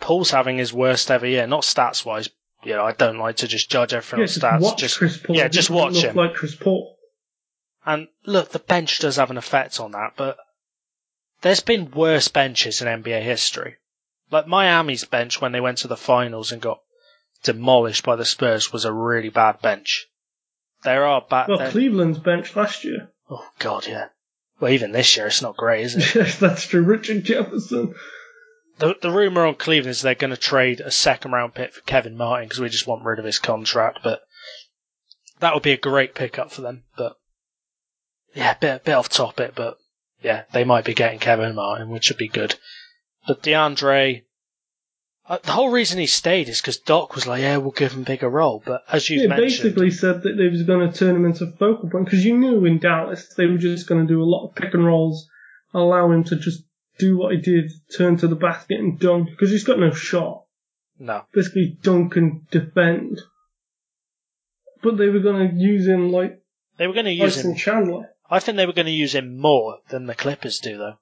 [0.00, 2.28] Paul's having his worst ever year, not stats wise.
[2.64, 4.60] You know, I don't like to just judge everything Yeah, on just stats.
[4.60, 5.36] watch just Chris Paul.
[5.36, 6.16] yeah, just watch him.
[6.16, 6.96] like Chris Paul.
[7.86, 10.36] And look, the bench does have an effect on that, but
[11.42, 13.76] there's been worse benches in NBA history.
[14.30, 16.80] Like Miami's bench when they went to the finals and got
[17.42, 20.06] demolished by the Spurs was a really bad bench.
[20.82, 21.48] There are bad.
[21.48, 23.10] Well, there- Cleveland's bench last year.
[23.30, 24.08] oh God, yeah.
[24.58, 26.14] Well, even this year, it's not great, is it?
[26.14, 26.82] yes, that's true.
[26.82, 27.94] Richard Jefferson.
[28.78, 31.80] The, the rumor on Cleveland is they're going to trade a second round pick for
[31.82, 34.00] Kevin Martin because we just want rid of his contract.
[34.02, 34.20] But
[35.40, 36.84] that would be a great pickup for them.
[36.96, 37.16] But
[38.34, 39.78] yeah, bit bit off topic, but
[40.22, 42.56] yeah, they might be getting Kevin Martin, which would be good.
[43.26, 44.22] But DeAndre,
[45.28, 48.02] uh, the whole reason he stayed is because Doc was like, "Yeah, we'll give him
[48.02, 50.96] a bigger role." But as you Yeah, mentioned, basically said that they was going to
[50.96, 54.06] turn him into a focal point because you knew in Dallas they were just going
[54.06, 55.28] to do a lot of pick and rolls,
[55.74, 56.62] allow him to just
[56.98, 60.44] do what he did, turn to the basket and dunk because he's got no shot.
[60.98, 63.20] no, Basically, dunk and defend.
[64.82, 66.40] But they were going to use him like
[66.78, 67.56] they were going to use Tyson him.
[67.56, 68.10] Chandler.
[68.30, 70.94] I think they were going to use him more than the Clippers do, though.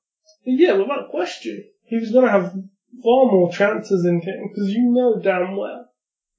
[0.45, 2.53] Yeah, without question, he was going to have
[3.03, 5.91] far more chances in game because you know damn well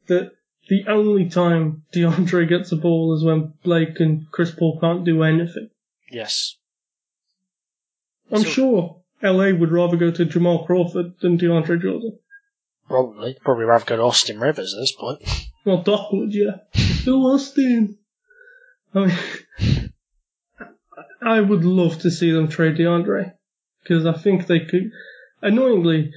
[0.08, 0.32] that
[0.70, 5.24] the only time DeAndre gets a ball is when Blake and Chris Paul can't do
[5.24, 5.70] anything.
[6.12, 6.56] Yes.
[8.32, 12.20] I'm So- sure LA would rather go to Jamal Crawford than DeAndre Jordan.
[12.88, 13.36] Probably.
[13.44, 15.22] Probably rather go to Austin Rivers at this point.
[15.66, 16.58] Well, Doc would, yeah.
[17.06, 17.98] Bill Austin.
[18.94, 19.85] I mean,
[21.22, 23.34] I would love to see them trade DeAndre
[23.84, 24.91] because I think they could.
[25.41, 26.11] Annoyingly,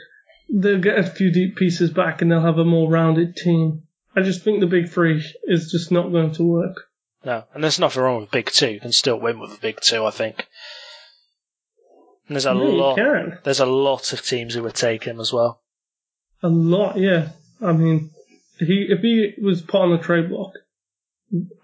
[0.49, 3.83] they'll get a few deep pieces back and they'll have a more rounded team.
[4.17, 6.89] I just think the big three is just not going to work.
[7.25, 8.71] No, and there's nothing wrong with big two.
[8.71, 10.47] You can still win with a big two, I think.
[12.27, 13.45] And there's a yeah, lot.
[13.45, 15.61] There's a lot of teams who would take him as well.
[16.43, 17.31] A lot, yeah.
[17.61, 18.11] I mean,
[18.59, 20.53] he if he was put on the trade block,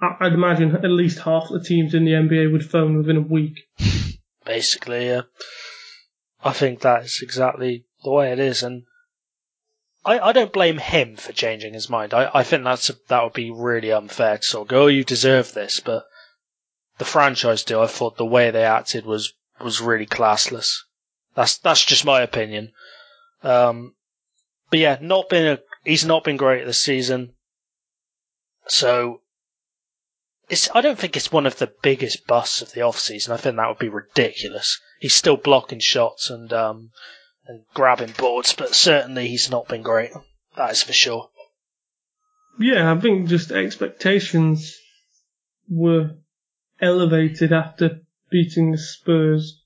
[0.00, 3.60] I'd imagine at least half the teams in the NBA would phone within a week.
[4.44, 5.22] Basically, yeah.
[6.42, 8.84] I think that is exactly the way it is, and
[10.04, 12.12] I, I don't blame him for changing his mind.
[12.12, 14.88] I, I think that's a, that would be really unfair to sort of go, oh,
[14.88, 16.04] you deserve this, but
[16.98, 20.76] the franchise deal, I thought the way they acted was was really classless.
[21.34, 22.72] That's that's just my opinion.
[23.42, 23.94] Um,
[24.70, 27.32] but yeah, not been a he's not been great this season.
[28.66, 29.20] So
[30.48, 33.32] it's I don't think it's one of the biggest busts of the off season.
[33.32, 34.80] I think that would be ridiculous.
[35.00, 36.90] He's still blocking shots and um
[37.46, 40.10] and grabbing boards, but certainly he's not been great.
[40.56, 41.30] That is for sure.
[42.58, 44.76] Yeah, I think just expectations
[45.68, 46.16] were
[46.80, 49.60] elevated after beating the Spurs.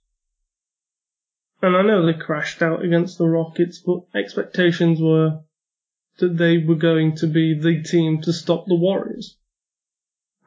[1.60, 5.40] And I know they crashed out against the Rockets, but expectations were
[6.18, 9.37] that they were going to be the team to stop the Warriors.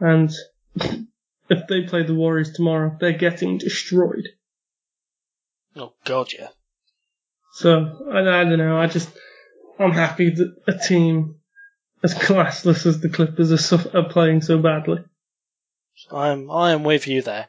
[0.01, 0.31] And
[0.75, 4.27] if they play the Warriors tomorrow, they're getting destroyed.
[5.75, 6.49] Oh god, yeah.
[7.53, 8.77] So I, I don't know.
[8.77, 9.09] I just
[9.79, 11.35] I'm happy that a team
[12.03, 15.03] as classless as the Clippers are, su- are playing so badly.
[16.11, 17.47] I'm I am with you there.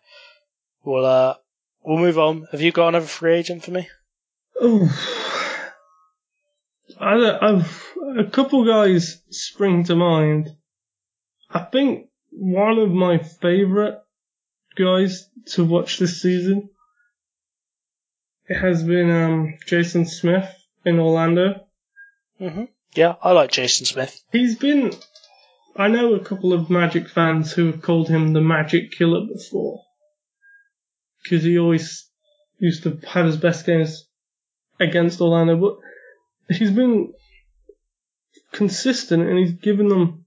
[0.84, 1.34] We'll uh
[1.82, 2.46] we'll move on.
[2.53, 3.88] Have you got another free agent for me?
[4.61, 4.88] Oh,
[7.00, 10.55] I, I've a couple guys spring to mind.
[11.50, 13.99] I think one of my favourite
[14.76, 16.70] guys to watch this season
[18.53, 20.49] it has been um, Jason Smith
[20.85, 21.66] in Orlando.
[22.41, 22.64] Mm-hmm.
[22.95, 24.22] Yeah, I like Jason Smith.
[24.30, 24.93] He's been.
[25.74, 29.83] I know a couple of Magic fans who have called him the Magic Killer before.
[31.22, 32.11] Because he always
[32.59, 34.07] used to have his best games
[34.78, 37.14] against Orlando, but he's been
[38.53, 40.21] consistent and he's given them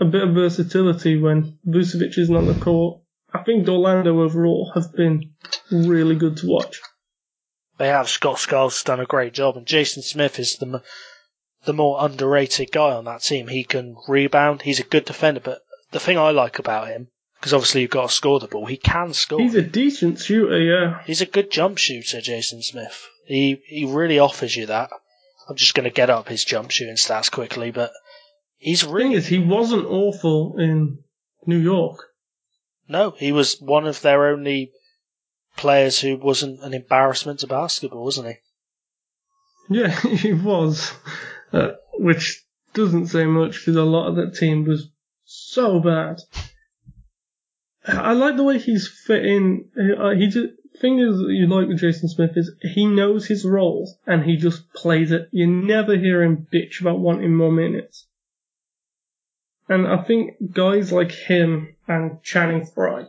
[0.00, 3.00] a bit of versatility when Vucevic isn't on the court.
[3.32, 5.32] I think Orlando overall have been
[5.70, 6.80] really good to watch.
[7.78, 10.80] They have Scott Skiles done a great job, and Jason Smith is the m-
[11.64, 13.48] the more underrated guy on that team.
[13.48, 14.62] He can rebound.
[14.62, 17.08] He's a good defender, but the thing I like about him,
[17.40, 19.40] because obviously you've got to score the ball, he can score.
[19.40, 21.02] He's a decent shooter, yeah.
[21.04, 23.08] He's a good jump shooter, Jason Smith.
[23.26, 24.90] He he really offers you that.
[25.48, 27.90] I'm just going to get up his jump shooting stats quickly, but
[28.64, 30.98] he's The thing is, he wasn't awful in
[31.46, 31.98] New York.
[32.88, 33.10] no.
[33.12, 34.72] He was one of their only
[35.56, 38.34] players who wasn't an embarrassment to basketball, wasn't he?
[39.78, 39.90] Yeah,
[40.24, 40.92] he was.
[41.52, 42.42] Uh, which
[42.74, 44.88] doesn't say much because a lot of that team was
[45.24, 46.16] so bad.
[47.86, 49.66] I like the way he's fit in.
[49.78, 50.48] Uh, He just,
[50.80, 54.36] thing is that you like with Jason Smith is he knows his role and he
[54.36, 55.28] just plays it.
[55.30, 58.06] You never hear him bitch about wanting more minutes.
[59.68, 63.06] And I think guys like him and Channing Frye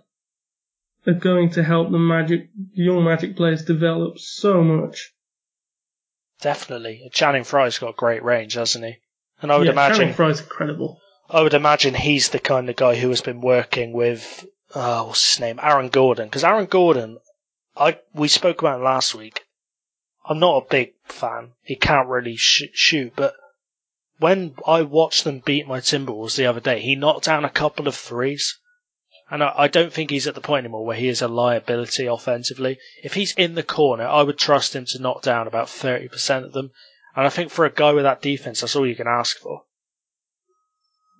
[1.08, 5.14] are going to help the Magic, young Magic players develop so much.
[6.41, 7.10] Definitely.
[7.12, 8.97] Channing Frye's got great range, hasn't he?
[9.41, 10.99] And I would yeah, imagine Channing Frye's incredible.
[11.30, 15.34] I would imagine he's the kind of guy who has been working with oh, what's
[15.34, 16.28] his name, Aaron Gordon.
[16.28, 17.18] Because Aaron Gordon,
[17.76, 19.43] I we spoke about him last week.
[20.28, 21.51] I'm not a big fan.
[21.64, 23.36] He can't really sh- shoot, but
[24.20, 27.88] when I watched them beat my Timberwolves the other day, he knocked down a couple
[27.88, 28.57] of threes.
[29.30, 32.05] And I, I don't think he's at the point anymore where he is a liability
[32.05, 32.78] offensively.
[33.03, 36.53] If he's in the corner, I would trust him to knock down about 30% of
[36.53, 36.72] them.
[37.16, 39.63] And I think for a guy with that defense, that's all you can ask for.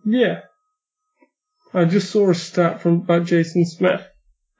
[0.06, 0.42] Yeah.
[1.74, 4.08] I just saw a stat from about Jason Smith.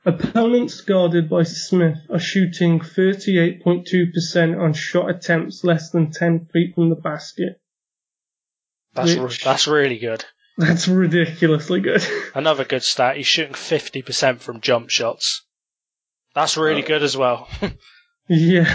[0.04, 6.90] Opponents guarded by Smith are shooting 38.2% on shot attempts less than 10 feet from
[6.90, 7.60] the basket.
[8.96, 10.24] That's, re- that's really good.
[10.58, 12.02] That's ridiculously good.
[12.34, 13.16] Another good stat.
[13.18, 15.44] He's shooting 50% from jump shots.
[16.34, 16.86] That's really Oh.
[16.86, 17.46] good as well.
[18.28, 18.74] yeah.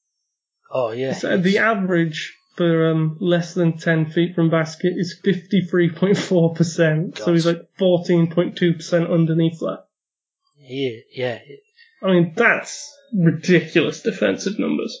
[0.70, 1.12] oh, yeah.
[1.12, 7.18] So the average for um, less than 10 feet from basket is 53.4%.
[7.18, 9.84] So he's like 14.2% underneath that.
[10.58, 11.38] Yeah, yeah.
[12.02, 14.98] I mean, that's ridiculous defensive numbers.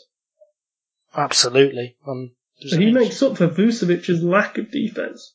[1.16, 1.96] Absolutely.
[2.06, 5.34] Um, there's So he makes up for Vucevic's lack of defense.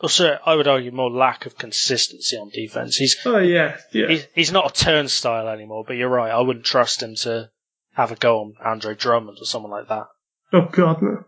[0.00, 2.96] also, I would argue more lack of consistency on defense.
[2.96, 4.08] He's Oh yeah, yeah.
[4.08, 6.30] he's, he's not a turnstile anymore, but you're right.
[6.30, 7.50] I wouldn't trust him to
[7.94, 10.06] have a go on Andre Drummond or someone like that.
[10.52, 11.24] Oh god, no.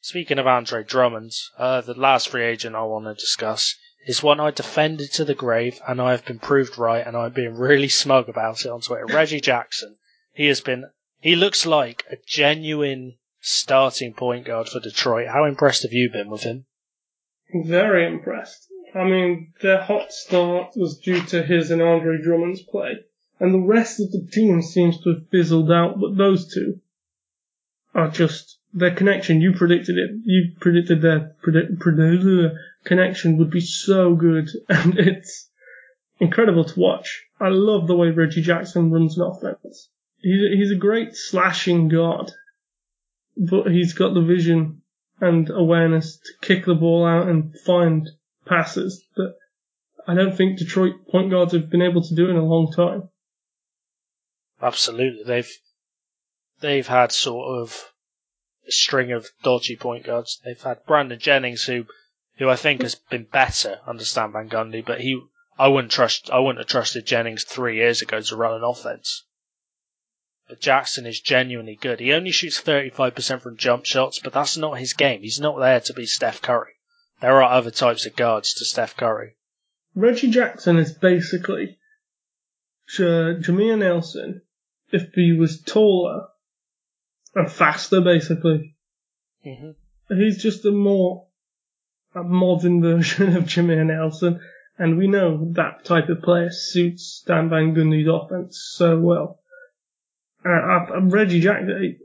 [0.00, 3.74] Speaking of Andre Drummond, uh, the last free agent I want to discuss
[4.06, 7.32] is one I defended to the grave, and I have been proved right, and I'm
[7.32, 9.06] being really smug about it on Twitter.
[9.06, 9.96] Reggie Jackson.
[10.32, 10.86] He has been.
[11.20, 15.26] He looks like a genuine starting point guard for Detroit.
[15.28, 16.66] How impressed have you been with him?
[17.52, 18.68] Very impressed.
[18.94, 23.04] I mean, their hot start was due to his and Andre Drummond's play,
[23.40, 26.80] and the rest of the team seems to have fizzled out, but those two
[27.94, 29.40] are just their connection.
[29.40, 30.10] You predicted it.
[30.24, 31.34] You predicted their
[32.84, 35.50] connection would be so good, and it's
[36.20, 37.24] incredible to watch.
[37.40, 39.88] I love the way Reggie Jackson runs an offense.
[40.20, 42.32] He's a, he's a great slashing guard,
[43.36, 44.82] but he's got the vision
[45.20, 48.08] and awareness to kick the ball out and find
[48.46, 49.34] passes that
[50.06, 53.10] I don't think Detroit point guards have been able to do in a long time.
[54.60, 55.50] Absolutely, they've
[56.60, 57.92] they've had sort of
[58.66, 60.40] a string of dodgy point guards.
[60.44, 61.86] They've had Brandon Jennings, who
[62.38, 65.20] who I think has been better under Stan Van Gundy, but he
[65.58, 69.24] I wouldn't trust I wouldn't have trusted Jennings three years ago to run an offense.
[70.48, 72.00] But Jackson is genuinely good.
[72.00, 75.20] He only shoots 35% from jump shots, but that's not his game.
[75.20, 76.72] He's not there to be Steph Curry.
[77.20, 79.36] There are other types of guards to Steph Curry.
[79.94, 81.78] Reggie Jackson is basically
[82.88, 84.42] J- Jameer Nelson
[84.90, 86.28] if he was taller
[87.34, 88.74] and faster, basically.
[89.44, 89.70] hmm
[90.08, 91.26] He's just a more
[92.14, 94.40] a modern version of Jameer Nelson,
[94.78, 99.40] and we know that type of player suits Stan Van Gundy's offense so well.
[100.44, 101.98] Uh, uh, Reggie Jackson,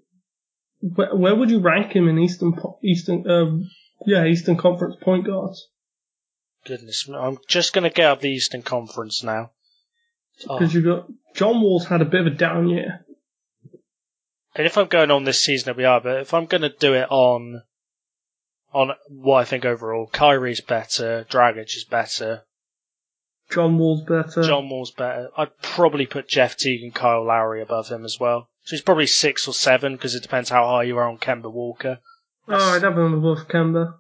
[0.80, 2.54] where, where would you rank him in Eastern
[2.84, 3.70] Eastern um,
[4.06, 5.68] yeah Eastern Conference point guards?
[6.66, 9.52] Goodness, I'm just going to get up the Eastern Conference now.
[10.48, 10.58] Oh.
[10.58, 13.06] Because you've got John Wall's had a bit of a down year.
[14.56, 16.00] And if I'm going on this season, we are.
[16.00, 17.62] But if I'm going to do it on
[18.74, 22.44] on what I think overall, Kyrie's better, Dragic is better,
[23.54, 24.44] John Wall's better.
[24.44, 25.30] John Wall's better.
[25.38, 28.50] I'd probably put Jeff Teague and Kyle Lowry above him as well.
[28.64, 31.52] So he's probably six or seven because it depends how high you are on Kemba
[31.52, 32.00] Walker.
[32.48, 33.96] oh, I'd have him above Kemba.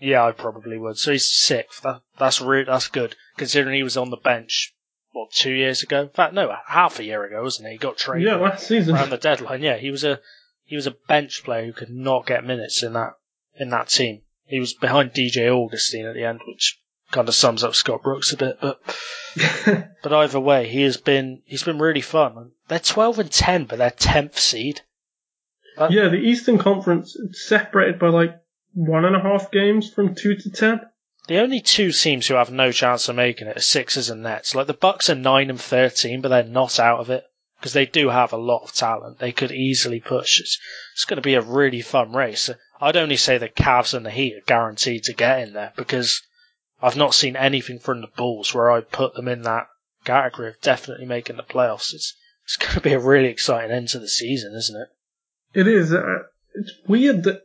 [0.00, 0.98] Yeah, I probably would.
[0.98, 1.82] So he's sixth.
[1.82, 4.74] That, that's re- that's good considering he was on the bench
[5.12, 6.02] what two years ago.
[6.02, 7.74] In fact, no, half a year ago, wasn't he?
[7.74, 8.26] He got traded.
[8.26, 8.96] Yeah, last season.
[8.96, 9.62] around the deadline.
[9.62, 10.20] Yeah, he was a
[10.64, 13.14] he was a bench player who could not get minutes in that
[13.56, 14.22] in that team.
[14.46, 16.80] He was behind DJ Augustin at the end, which
[17.12, 18.58] kind of sums up Scott Brooks a bit.
[18.60, 18.80] But
[20.02, 22.50] but either way, he has been he's been really fun.
[22.66, 24.80] They're twelve and ten, but they're tenth seed.
[25.78, 28.36] Uh, yeah, the Eastern Conference separated by like
[28.74, 30.80] one and a half games from two to ten.
[31.28, 34.56] The only two teams who have no chance of making it are Sixers and Nets.
[34.56, 37.24] Like the Bucks are nine and thirteen, but they're not out of it
[37.62, 39.20] because they do have a lot of talent.
[39.20, 40.40] They could easily push.
[40.40, 40.58] It's,
[40.94, 42.50] it's going to be a really fun race.
[42.80, 46.22] I'd only say the Cavs and the Heat are guaranteed to get in there because
[46.82, 49.68] I've not seen anything from the Bulls where I'd put them in that
[50.04, 51.94] category of definitely making the playoffs.
[51.94, 55.60] It's it's going to be a really exciting end to the season, isn't it?
[55.60, 55.92] It is.
[55.92, 56.24] Uh,
[56.54, 57.42] it's weird that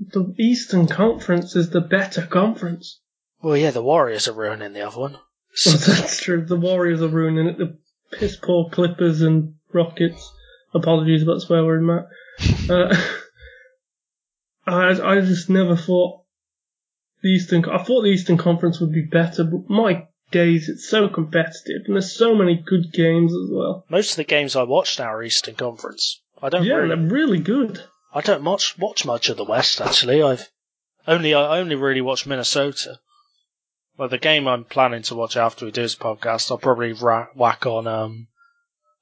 [0.00, 3.00] the Eastern Conference is the better conference.
[3.40, 5.18] Well, yeah, the Warriors are ruining the other one.
[5.66, 6.44] Well, that's true.
[6.44, 7.58] The Warriors are ruining it.
[7.58, 7.78] The
[8.10, 10.32] piss poor Clippers and Rockets.
[10.74, 12.06] Apologies about swear word, Matt.
[12.68, 12.96] Uh,
[14.66, 16.23] I, I just never thought
[17.24, 17.64] the Eastern.
[17.64, 21.94] I thought the Eastern Conference would be better, but my days, it's so competitive, and
[21.94, 23.84] there's so many good games as well.
[23.88, 26.20] Most of the games I watch now are Eastern Conference.
[26.42, 27.82] I don't Yeah, really they're really good.
[28.12, 30.22] I don't much watch much of the West actually.
[30.22, 30.48] I've
[31.06, 32.98] only I only really watch Minnesota.
[33.96, 37.28] Well, the game I'm planning to watch after we do this podcast, I'll probably ra-
[37.34, 38.26] whack on um,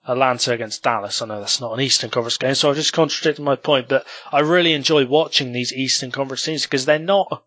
[0.07, 1.23] Atlanta against Dallas.
[1.23, 3.89] I know that's not an Eastern Conference game, so I've just contradicted my point.
[3.89, 7.45] But I really enjoy watching these Eastern Conference teams because they're not.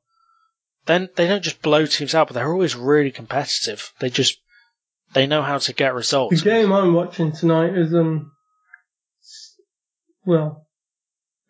[0.86, 3.92] Then they don't just blow teams out, but they're always really competitive.
[4.00, 4.38] They just
[5.14, 6.42] they know how to get results.
[6.44, 8.32] The game I'm watching tonight is um,
[10.26, 10.68] well,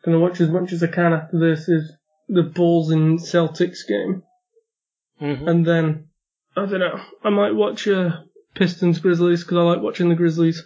[0.03, 1.67] gonna watch as much as I can after this.
[1.67, 1.91] Is
[2.27, 4.23] the Bulls and Celtics game,
[5.21, 5.47] Mhm.
[5.49, 6.07] and then
[6.55, 6.99] I don't know.
[7.23, 8.21] I might watch uh,
[8.53, 10.63] Pistons Grizzlies because I like watching the Grizzlies.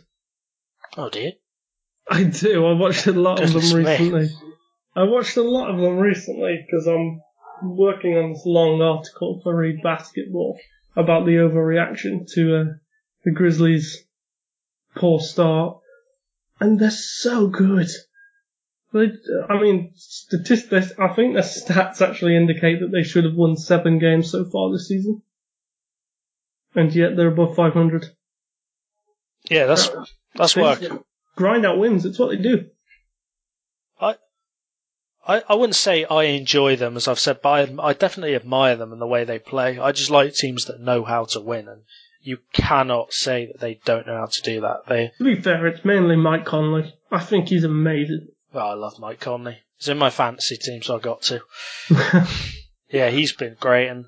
[0.98, 1.34] Oh dear.
[2.10, 2.66] I do.
[2.66, 3.86] I watched a lot of them me.
[3.90, 4.30] recently.
[4.96, 7.22] I watched a lot of them recently because I'm
[7.64, 10.60] working on this long article for Read Basketball
[10.96, 12.64] about the overreaction to uh,
[13.24, 14.06] the Grizzlies
[14.96, 15.80] poor start,
[16.60, 17.90] and they're so good.
[18.92, 19.12] They,
[19.50, 20.92] I mean, statistics.
[20.98, 24.72] I think the stats actually indicate that they should have won seven games so far
[24.72, 25.22] this season,
[26.76, 28.06] and yet they're above 500.
[29.50, 29.90] Yeah, that's
[30.36, 30.82] that's work.
[31.36, 32.06] Grind out wins.
[32.06, 32.66] It's what they do.
[35.30, 38.76] I, I wouldn't say I enjoy them, as I've said, but I, I definitely admire
[38.76, 39.78] them and the way they play.
[39.78, 41.82] I just like teams that know how to win, and
[42.22, 44.88] you cannot say that they don't know how to do that.
[44.88, 46.94] They, To be fair, it's mainly Mike Conley.
[47.12, 48.28] I think he's amazing.
[48.54, 49.60] well, I love Mike Conley.
[49.78, 51.42] He's in my fantasy team, so I got to.
[52.92, 54.06] Yeah, he's been great, and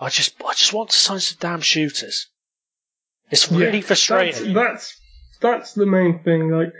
[0.00, 2.28] I just, I just want to sign some damn shooters.
[3.30, 4.52] It's really Yeah, frustrating.
[4.52, 4.98] That's, that's
[5.40, 6.48] that's the main thing.
[6.50, 6.72] Like,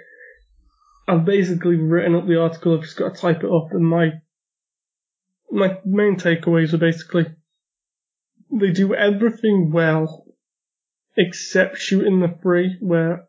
[1.12, 2.74] I've basically written up the article.
[2.74, 4.12] I've just got to type it up, and my
[5.50, 7.26] my main takeaways are basically
[8.50, 10.24] they do everything well
[11.14, 13.26] except shooting the free, where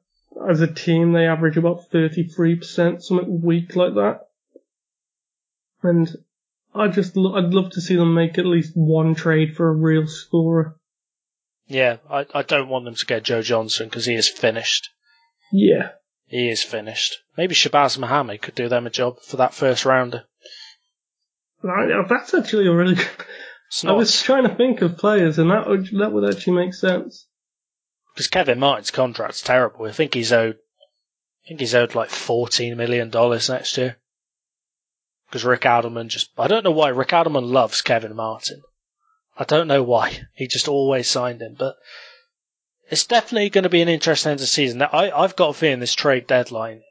[0.50, 4.28] as a team they average about thirty three percent, something weak like that.
[5.82, 6.10] And
[6.74, 9.76] I just lo- I'd love to see them make at least one trade for a
[9.76, 10.78] real scorer.
[11.68, 14.90] Yeah, I, I don't want them to get Joe Johnson because he is finished.
[15.52, 15.90] Yeah.
[16.34, 17.20] He is finished.
[17.38, 20.24] Maybe Shabazz Muhammad could do them a job for that first rounder.
[21.62, 23.08] Right, That's actually a really good.
[23.86, 27.28] I was trying to think of players, and that would that would actually make sense.
[28.16, 29.86] because Kevin Martin's contract's terrible.
[29.86, 30.56] I think he's owed.
[30.56, 33.98] I think he's owed like fourteen million dollars next year.
[35.28, 36.32] Because Rick Adelman just.
[36.36, 38.64] I don't know why Rick Adelman loves Kevin Martin.
[39.38, 40.24] I don't know why.
[40.34, 41.76] He just always signed him, but
[42.94, 44.78] it's definitely going to be an interesting end of the season.
[44.78, 46.84] Now, I, I've got a feeling this trade deadline.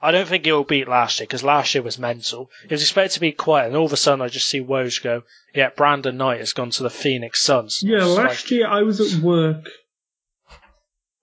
[0.00, 2.48] I don't think it will beat last year because last year was mental.
[2.64, 5.02] It was expected to be quiet, and all of a sudden I just see Woj
[5.02, 8.66] go, "Yeah, Brandon Knight has gone to the Phoenix Suns." Yeah, It's like- last year
[8.66, 9.68] I was at work,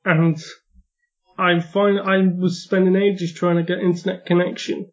[0.05, 0.37] and
[1.39, 4.91] I find I was spending ages trying to get internet connection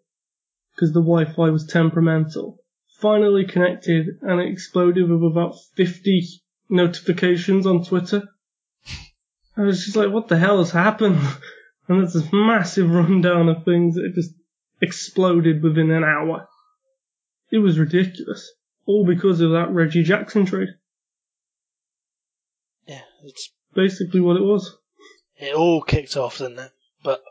[0.74, 2.56] because the Wi-Fi was temperamental.
[2.98, 6.26] Finally connected, and it exploded with about 50
[6.70, 8.22] notifications on Twitter.
[9.56, 11.20] I was just like, what the hell has happened?
[11.86, 14.30] And there's this massive rundown of things that just
[14.80, 16.48] exploded within an hour.
[17.50, 18.52] It was ridiculous.
[18.86, 20.68] All because of that Reggie Jackson trade.
[22.86, 24.76] yeah, it's Basically what it was.
[25.36, 26.70] it all kicked off, didn't it?
[27.02, 27.22] But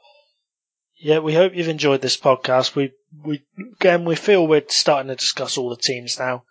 [0.98, 2.76] yeah, we hope you've enjoyed this podcast.
[2.76, 2.92] We
[3.24, 3.44] we
[3.80, 6.44] again we feel we're starting to discuss all the teams now.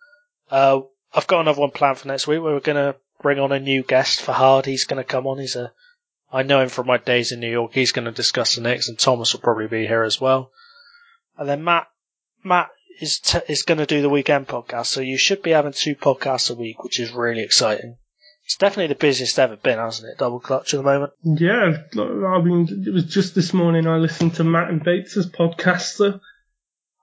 [0.50, 0.80] Uh,
[1.12, 3.82] I've got another one planned for next week where we're to bring on a new
[3.82, 4.22] guest.
[4.22, 5.38] for Fahad, he's going to come on.
[5.38, 5.72] He's a
[6.32, 7.74] I know him from my days in New York.
[7.74, 10.50] He's going to discuss the Knicks, and Thomas will probably be here as well.
[11.36, 11.88] And then Matt
[12.42, 12.70] Matt
[13.00, 15.94] is t- is going to do the weekend podcast, so you should be having two
[15.94, 17.96] podcasts a week, which is really exciting.
[18.44, 20.18] It's definitely the busiest ever been, hasn't it?
[20.18, 21.12] Double clutch at the moment.
[21.22, 25.94] Yeah, I mean, it was just this morning I listened to Matt and Bates' podcast,
[25.94, 26.18] so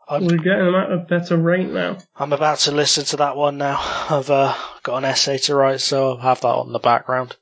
[0.08, 1.98] I'm, we're getting them at a better rate now.
[2.16, 3.78] I'm about to listen to that one now.
[4.10, 4.56] I've uh,
[4.90, 7.36] got an essay to write, so I'll have that on the background.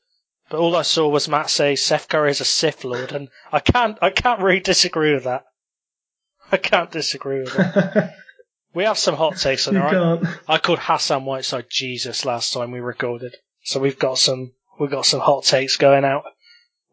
[0.49, 3.61] But all I saw was Matt say Seth Curry is a Sith Lord, and I
[3.61, 5.45] can't, I can't really disagree with that.
[6.51, 8.13] I can't disagree with that.
[8.73, 10.37] We have some hot takes on it, right?
[10.47, 15.05] I called Hassan Whiteside Jesus last time we recorded, so we've got some, we've got
[15.05, 16.25] some hot takes going out.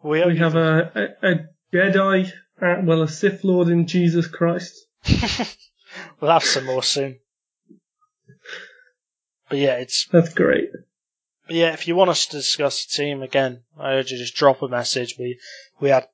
[0.03, 1.35] We, We have a, a, a
[1.75, 2.33] Jedi,
[2.63, 4.73] uh, well, a Sith Lord in Jesus Christ.
[6.21, 7.19] we'll have some more soon.
[9.55, 10.73] But yeah, it's That's great.
[11.47, 14.35] But yeah, if you want us to discuss the team again, I urge you just
[14.35, 15.17] drop a message.
[15.17, 15.39] We
[15.79, 16.09] we had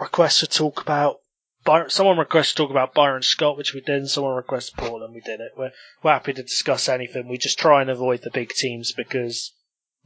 [0.00, 1.20] requests to talk about
[1.64, 1.90] Byron.
[1.90, 5.12] Someone requested to talk about Byron Scott, which we did, and someone requested Portland.
[5.12, 5.52] We did it.
[5.54, 7.28] We're we're happy to discuss anything.
[7.28, 9.52] We just try and avoid the big teams because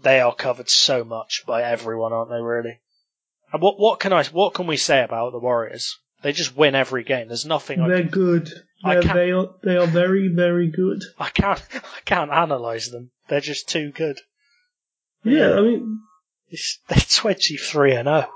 [0.00, 2.42] they are covered so much by everyone, aren't they?
[2.42, 2.80] Really.
[3.52, 6.00] And what what can I what can we say about the Warriors?
[6.22, 7.28] They just win every game.
[7.28, 8.50] There's nothing I They're can, good.
[8.82, 11.02] They're, can't- they, are, they are very, very good.
[11.18, 13.10] I can't I can't analyze them.
[13.28, 14.18] They're just too good.
[15.24, 16.00] Yeah, I mean,
[16.48, 18.28] It's, they're 23 and 0.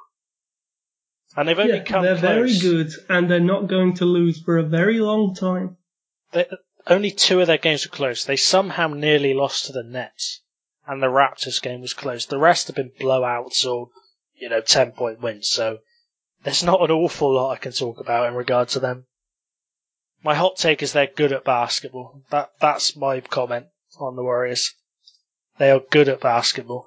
[1.36, 2.20] And they've only yeah, come they're close.
[2.20, 5.76] very good, and they're not going to lose for a very long time.
[6.32, 6.46] They,
[6.88, 8.24] only two of their games were close.
[8.24, 10.40] They somehow nearly lost to the Nets,
[10.88, 12.26] and the Raptors game was close.
[12.26, 13.90] The rest have been blowouts or,
[14.34, 15.78] you know, 10 point wins, so
[16.42, 19.04] there's not an awful lot I can talk about in regard to them.
[20.22, 22.22] My hot take is they're good at basketball.
[22.30, 23.66] That That's my comment
[23.98, 24.74] on the Warriors.
[25.58, 26.86] They are good at basketball.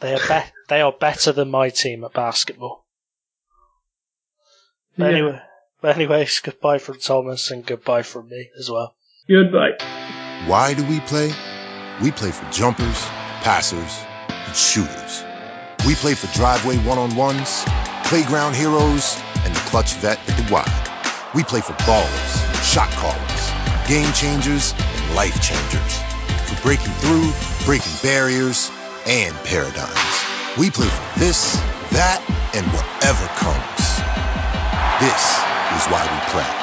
[0.00, 2.86] They are, be- they are better than my team at basketball.
[4.96, 5.10] But Yeah.
[5.18, 5.42] anyway,
[5.80, 8.94] but anyways, goodbye from Thomas and goodbye from me as well.
[9.28, 9.72] Goodbye.
[10.46, 11.32] Why do we play?
[12.02, 13.00] We play for jumpers,
[13.42, 13.98] passers,
[14.28, 15.22] and shooters.
[15.86, 17.64] We play for driveway one on ones,
[18.12, 21.30] playground heroes, and the clutch vet at the Y.
[21.34, 25.96] We play for ballers, shot callers, game changers, and life changers.
[26.44, 27.32] For breaking through,
[27.64, 28.70] breaking barriers,
[29.06, 29.96] and paradigms.
[30.58, 31.56] We play for this,
[31.92, 32.20] that,
[32.52, 33.80] and whatever comes.
[35.00, 35.24] This
[35.72, 36.61] is why we play.